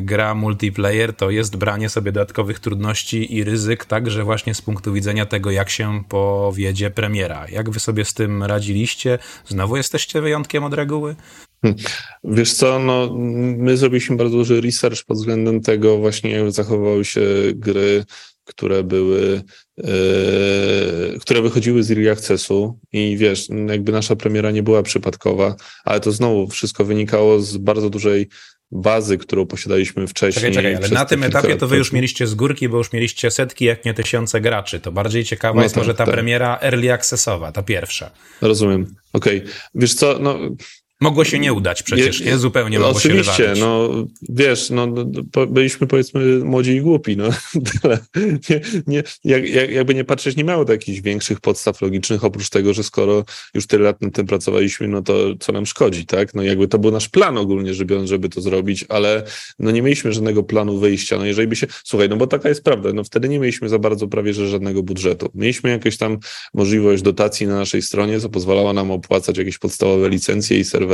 [0.00, 5.26] gra multiplayer to jest branie sobie dodatkowych trudności i ryzyk, także właśnie z punktu widzenia
[5.26, 7.46] tego, jak się powiedzie premiera.
[7.48, 9.18] Jak wy sobie z tym radziliście?
[9.46, 11.16] Znowu jesteście wyjątkiem od reguły?
[11.62, 11.80] Hmm.
[12.24, 13.16] Wiesz co, no,
[13.56, 17.20] my zrobiliśmy bardzo duży research pod względem tego właśnie, jak zachowały się
[17.54, 18.04] gry,
[18.44, 19.42] które były,
[19.76, 19.84] yy,
[21.20, 26.12] które wychodziły z Early Accessu i wiesz, jakby nasza premiera nie była przypadkowa, ale to
[26.12, 28.28] znowu wszystko wynikało z bardzo dużej
[28.72, 30.52] bazy, którą posiadaliśmy wcześniej.
[30.52, 33.30] Czekaj, czekaj, ale na tym etapie to wy już mieliście z górki, bo już mieliście
[33.30, 34.80] setki, jak nie tysiące graczy.
[34.80, 36.14] To bardziej ciekawa no jest tak, może ta tak.
[36.14, 38.10] premiera early accessowa, ta pierwsza.
[38.40, 38.94] Rozumiem.
[39.12, 39.38] Okej.
[39.38, 39.52] Okay.
[39.74, 40.38] Wiesz co, no
[41.00, 42.38] Mogło się nie udać przecież, nie?
[42.38, 47.28] Zupełnie mogło oczywiście, się Oczywiście, no wiesz, no, no byliśmy powiedzmy młodzi i głupi, no
[47.82, 47.98] tyle.
[48.46, 52.74] Nie, nie, jak, jakby nie patrzeć, nie miało to jakichś większych podstaw logicznych, oprócz tego,
[52.74, 53.24] że skoro
[53.54, 56.34] już tyle lat nad tym pracowaliśmy, no to co nam szkodzi, tak?
[56.34, 59.24] No jakby to był nasz plan ogólnie żeby żeby to zrobić, ale
[59.58, 62.64] no nie mieliśmy żadnego planu wyjścia, no jeżeli by się, słuchaj, no bo taka jest
[62.64, 65.30] prawda, no wtedy nie mieliśmy za bardzo prawie, że żadnego budżetu.
[65.34, 66.18] Mieliśmy jakąś tam
[66.54, 70.89] możliwość dotacji na naszej stronie, co pozwalała nam opłacać jakieś podstawowe licencje i serwery,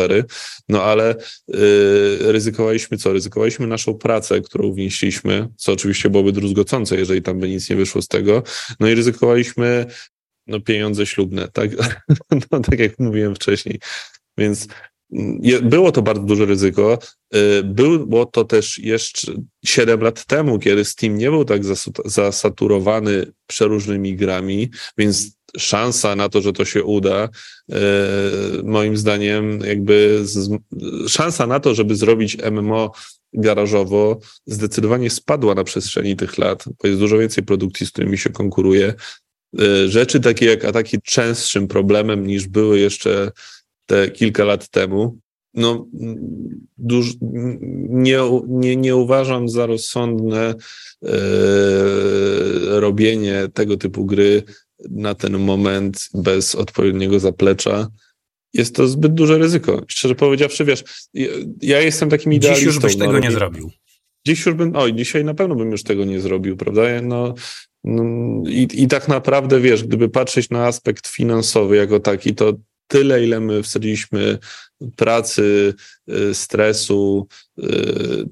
[0.68, 1.16] no ale y,
[2.20, 3.12] ryzykowaliśmy co?
[3.12, 8.02] Ryzykowaliśmy naszą pracę, którą wnieśliśmy, co oczywiście byłoby druzgocące, jeżeli tam by nic nie wyszło
[8.02, 8.42] z tego,
[8.80, 9.86] no i ryzykowaliśmy
[10.46, 11.70] no, pieniądze ślubne, tak?
[12.50, 13.80] no, tak jak mówiłem wcześniej.
[14.38, 14.68] Więc
[15.62, 16.98] było to bardzo duże ryzyko.
[17.34, 17.62] Y,
[18.06, 19.32] było to też jeszcze
[19.64, 21.62] 7 lat temu, kiedy Steam nie był tak
[22.04, 27.28] zasaturowany przeróżnymi grami, więc szansa na to, że to się uda,
[27.72, 27.74] y,
[28.62, 30.24] moim zdaniem, jakby
[31.08, 32.92] szansa na to, żeby zrobić MMO
[33.32, 38.30] garażowo, zdecydowanie spadła na przestrzeni tych lat, bo jest dużo więcej produkcji, z którymi się
[38.30, 38.94] konkuruje.
[39.60, 43.32] Y, rzeczy takie jak ataki częstszym problemem niż były jeszcze
[43.86, 45.18] te kilka lat temu.
[45.54, 45.86] no,
[46.78, 47.06] duż,
[47.88, 50.54] nie, nie, nie uważam za rozsądne
[51.04, 51.10] e,
[52.80, 54.42] robienie tego typu gry
[54.90, 57.88] na ten moment bez odpowiedniego zaplecza.
[58.54, 59.82] Jest to zbyt duże ryzyko.
[59.88, 60.84] Szczerze powiedziawszy, wiesz,
[61.62, 62.66] ja jestem takim idealistą.
[62.66, 63.70] Dziś już byś tego no, nie zrobił.
[64.26, 66.82] Dziś już bym, oj, dzisiaj na pewno bym już tego nie zrobił, prawda?
[67.02, 67.34] No,
[67.84, 68.04] no
[68.48, 72.52] i, I tak naprawdę, wiesz, gdyby patrzeć na aspekt finansowy jako taki, to
[72.86, 74.38] tyle, ile my wsadziliśmy
[74.96, 75.74] pracy,
[76.08, 77.26] y, stresu,
[77.58, 77.62] y,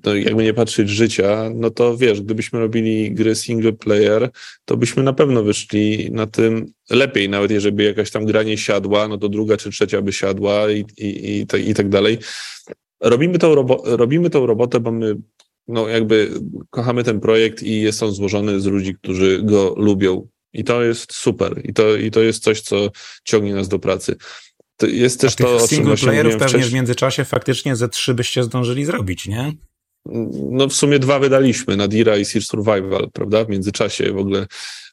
[0.04, 4.30] no jakby nie patrzeć życia, no to wiesz, gdybyśmy robili gry single player,
[4.64, 9.08] to byśmy na pewno wyszli na tym lepiej, nawet jeżeli jakaś tam gra nie siadła,
[9.08, 12.18] no to druga czy trzecia by siadła i, i, i, tak, i tak dalej.
[13.00, 15.16] Robimy tą, robo robimy tą robotę, bo my
[15.68, 16.30] no jakby
[16.70, 20.28] kochamy ten projekt i jest on złożony z ludzi, którzy go lubią.
[20.52, 21.60] I to jest super.
[21.64, 22.90] I to, i to jest coś, co
[23.24, 24.16] ciągnie nas do pracy.
[24.76, 26.70] To jest też to, o czym playerów pewnie wcześniej.
[26.70, 29.52] w międzyczasie faktycznie ze trzy byście zdążyli zrobić, nie?
[30.50, 34.46] No w sumie dwa wydaliśmy, Nadira i Sea Survival, prawda, w międzyczasie w ogóle,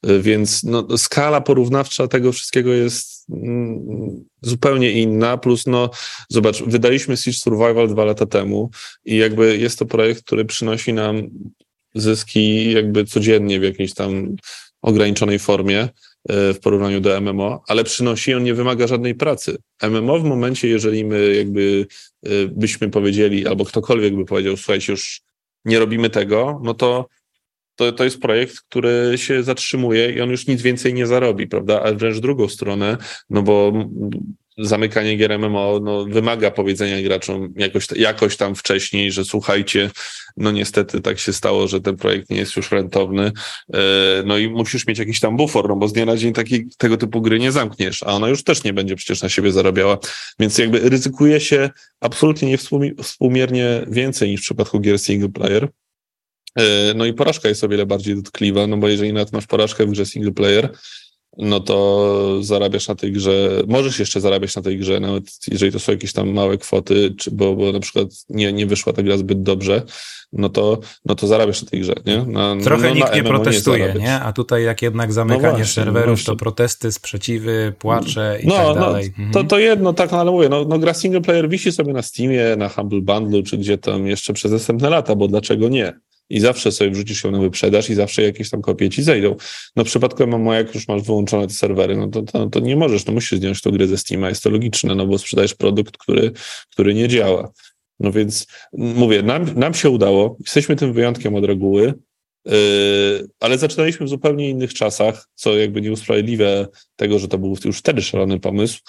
[0.03, 5.89] więc no, skala porównawcza tego wszystkiego jest mm, zupełnie inna, plus no
[6.29, 8.69] zobacz, wydaliśmy Sea Survival dwa lata temu
[9.05, 11.29] i jakby jest to projekt, który przynosi nam
[11.95, 14.35] zyski jakby codziennie w jakiejś tam
[14.81, 15.89] ograniczonej formie,
[16.29, 19.57] w porównaniu do MMO, ale przynosi, on nie wymaga żadnej pracy.
[19.83, 21.87] MMO w momencie, jeżeli my jakby
[22.23, 25.21] e, byśmy powiedzieli, albo ktokolwiek by powiedział, słuchajcie, już
[25.65, 27.07] nie robimy tego, no to
[27.75, 31.81] to, to jest projekt, który się zatrzymuje i on już nic więcej nie zarobi, prawda?
[31.83, 32.97] A wręcz drugą stronę,
[33.29, 33.73] no bo
[34.61, 39.89] zamykanie gier MMO no, wymaga powiedzenia graczom jakoś, jakoś tam wcześniej, że słuchajcie,
[40.37, 43.31] no niestety tak się stało, że ten projekt nie jest już rentowny,
[43.73, 43.79] e,
[44.25, 46.97] no i musisz mieć jakiś tam bufor, no bo z dnia na dzień taki, tego
[46.97, 49.97] typu gry nie zamkniesz, a ona już też nie będzie przecież na siebie zarabiała,
[50.39, 52.57] więc jakby ryzykuje się absolutnie nie
[53.03, 55.67] współmiernie więcej niż w przypadku gier single player,
[56.55, 59.85] e, no i porażka jest o wiele bardziej dotkliwa, no bo jeżeli nawet masz porażkę
[59.85, 60.69] w grze single player,
[61.37, 65.79] no to zarabiasz na tej grze, możesz jeszcze zarabiać na tej grze, nawet jeżeli to
[65.79, 69.17] są jakieś tam małe kwoty, czy, bo, bo na przykład nie, nie wyszła ta gra
[69.17, 69.81] zbyt dobrze,
[70.33, 72.17] no to, no to zarabiasz na tej grze, nie?
[72.25, 75.65] Na, Trochę no, nikt nie protestuje, nie, nie, A tutaj jak jednak zamykanie no właśnie,
[75.65, 79.13] serwerów, no to protesty, sprzeciwy, płacze i no, tak no, dalej.
[79.17, 81.93] No, to, to jedno, tak, no, ale mówię, no, no gra single player wisi sobie
[81.93, 85.93] na Steamie, na Humble Bundle, czy gdzie tam jeszcze przez następne lata, bo dlaczego nie?
[86.31, 89.35] I zawsze sobie wrzucisz ją na wyprzedaż i zawsze jakieś tam kopie ci zejdą.
[89.75, 92.75] No w przypadku MMO, jak już masz wyłączone te serwery, no to, to, to nie
[92.75, 95.97] możesz, no musisz zdjąć tą grę ze Steama, jest to logiczne, no bo sprzedajesz produkt,
[95.97, 96.31] który,
[96.71, 97.51] który nie działa.
[97.99, 101.93] No więc mówię, nam, nam się udało, jesteśmy tym wyjątkiem od reguły,
[102.45, 107.55] Yy, ale zaczynaliśmy w zupełnie innych czasach, co jakby nie usprawiedliwia tego, że to był
[107.65, 108.79] już wtedy szalony pomysł.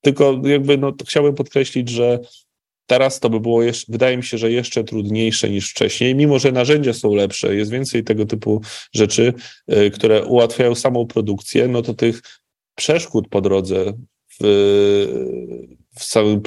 [0.00, 2.18] Tylko jakby no, chciałbym podkreślić, że
[2.86, 6.52] Teraz to by było, jeszcze, wydaje mi się, że jeszcze trudniejsze niż wcześniej, mimo że
[6.52, 8.60] narzędzia są lepsze, jest więcej tego typu
[8.94, 9.32] rzeczy,
[9.72, 12.22] y, które ułatwiają samą produkcję, no to tych
[12.74, 13.92] przeszkód po drodze
[14.40, 14.44] w,
[15.98, 16.42] w samym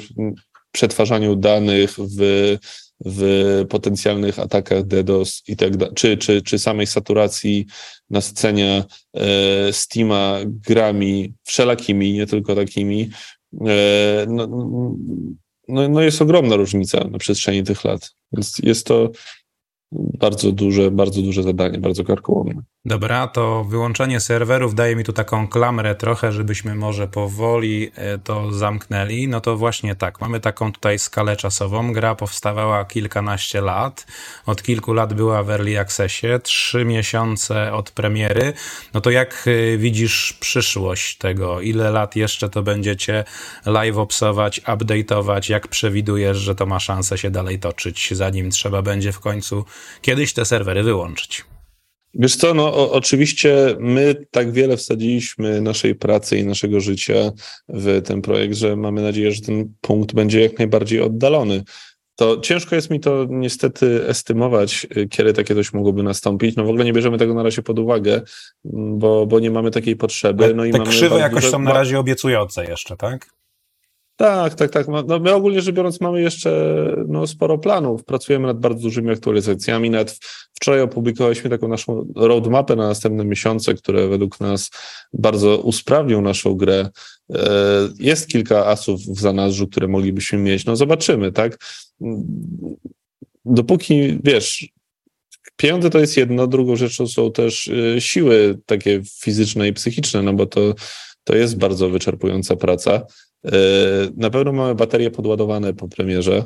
[0.72, 2.58] przetwarzaniu danych, w,
[3.06, 7.66] w potencjalnych atakach DDoS i tak dalej, czy, czy, czy samej saturacji
[8.10, 8.84] nasycenia
[9.14, 13.10] e, Steama grami wszelakimi, nie tylko takimi,
[13.68, 14.48] e, no,
[15.70, 18.16] no, no jest ogromna różnica na przestrzeni tych lat.
[18.32, 19.12] Więc jest to
[19.92, 22.62] bardzo duże, bardzo duże zadanie, bardzo karkołomne.
[22.86, 28.52] Dobra, to wyłączenie serwerów daje mi tu taką klamrę trochę, żebyśmy może powoli e, to
[28.52, 29.28] zamknęli.
[29.28, 31.94] No to właśnie tak, mamy taką tutaj skalę czasową.
[31.94, 34.06] Gra powstawała kilkanaście lat.
[34.46, 38.54] Od kilku lat była w Early Accessie, trzy miesiące od premiery.
[38.94, 41.62] No to jak e, widzisz przyszłość tego?
[41.62, 43.24] Ile lat jeszcze to będziecie
[43.66, 45.52] live obsować, update'ować?
[45.52, 49.66] Jak przewidujesz, że to ma szansę się dalej toczyć, zanim trzeba będzie w końcu
[50.02, 51.46] kiedyś te serwery wyłączyć?
[52.14, 57.32] Wiesz co, no o, oczywiście my tak wiele wsadziliśmy naszej pracy i naszego życia
[57.70, 61.64] w ten projekt, że mamy nadzieję, że ten punkt będzie jak najbardziej oddalony.
[62.16, 66.56] To ciężko jest mi to niestety estymować, kiedy takie coś mogłoby nastąpić.
[66.56, 68.22] No w ogóle nie bierzemy tego na razie pod uwagę,
[68.64, 70.54] bo, bo nie mamy takiej potrzeby.
[70.56, 73.30] No i te mamy krzywe jakoś są na razie obiecujące jeszcze, tak?
[74.20, 74.88] Tak, tak, tak.
[74.88, 76.52] No, my ogólnie rzecz biorąc mamy jeszcze
[77.08, 78.04] no, sporo planów.
[78.04, 79.90] Pracujemy nad bardzo dużymi aktualizacjami.
[79.90, 80.20] Nawet
[80.54, 84.70] wczoraj opublikowaliśmy taką naszą roadmapę na następne miesiące, które według nas
[85.14, 86.90] bardzo usprawnią naszą grę.
[87.34, 87.40] E,
[88.00, 90.66] jest kilka asów w zanadrzu, które moglibyśmy mieć.
[90.66, 91.58] No zobaczymy, tak?
[93.46, 94.68] Dopóki, wiesz,
[95.56, 100.34] pieniądze to jest jedno, drugą rzeczą są też e, siły takie fizyczne i psychiczne, no
[100.34, 100.76] bo to
[101.24, 103.02] to jest bardzo wyczerpująca praca.
[104.18, 106.44] Na pewno mamy baterie podładowane po premierze,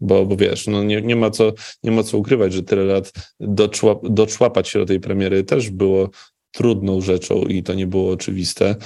[0.00, 3.12] bo, bo wiesz, no nie, nie, ma co, nie ma co ukrywać, że tyle lat
[3.40, 6.10] doczłap, doczłapać się do tej premiery też było
[6.56, 8.76] trudną rzeczą i to nie było oczywiste.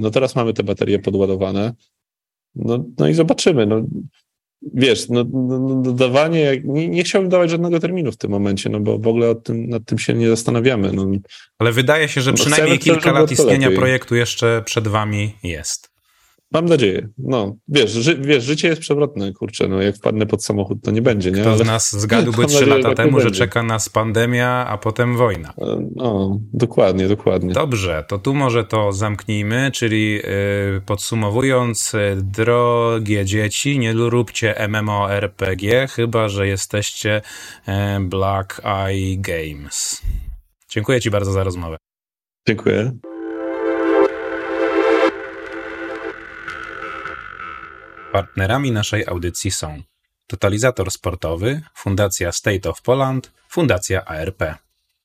[0.00, 1.72] No teraz mamy te baterie podładowane.
[2.54, 3.66] No, no i zobaczymy.
[3.66, 3.82] No,
[4.74, 8.80] wiesz, no, no, no dawanie, nie, nie, chciałbym dawać żadnego terminu w tym momencie, no
[8.80, 10.92] bo w ogóle tym, nad tym się nie zastanawiamy.
[10.92, 11.06] No.
[11.58, 15.93] Ale wydaje się, że no, przynajmniej kilka lat istnienia projektu jeszcze przed wami jest.
[16.54, 17.08] Mam nadzieję.
[17.18, 21.02] No, wiesz, ży, wiesz, życie jest przewrotne, kurczę, no jak wpadnę pod samochód, to nie
[21.02, 21.40] będzie, nie?
[21.40, 21.58] Kto Ale...
[21.58, 25.52] z nas zgadłby trzy lata tak temu, że czeka nas pandemia, a potem wojna.
[25.58, 27.52] E, no, dokładnie, dokładnie.
[27.54, 30.22] Dobrze, to tu może to zamknijmy, czyli yy,
[30.86, 37.22] podsumowując, y, drogie dzieci, nie róbcie MMORPG, chyba, że jesteście
[37.66, 40.02] yy, Black Eye Games.
[40.68, 41.76] Dziękuję ci bardzo za rozmowę.
[42.48, 42.92] Dziękuję.
[48.14, 49.82] Partnerami naszej audycji są
[50.26, 54.54] Totalizator Sportowy, Fundacja State of Poland, Fundacja ARP.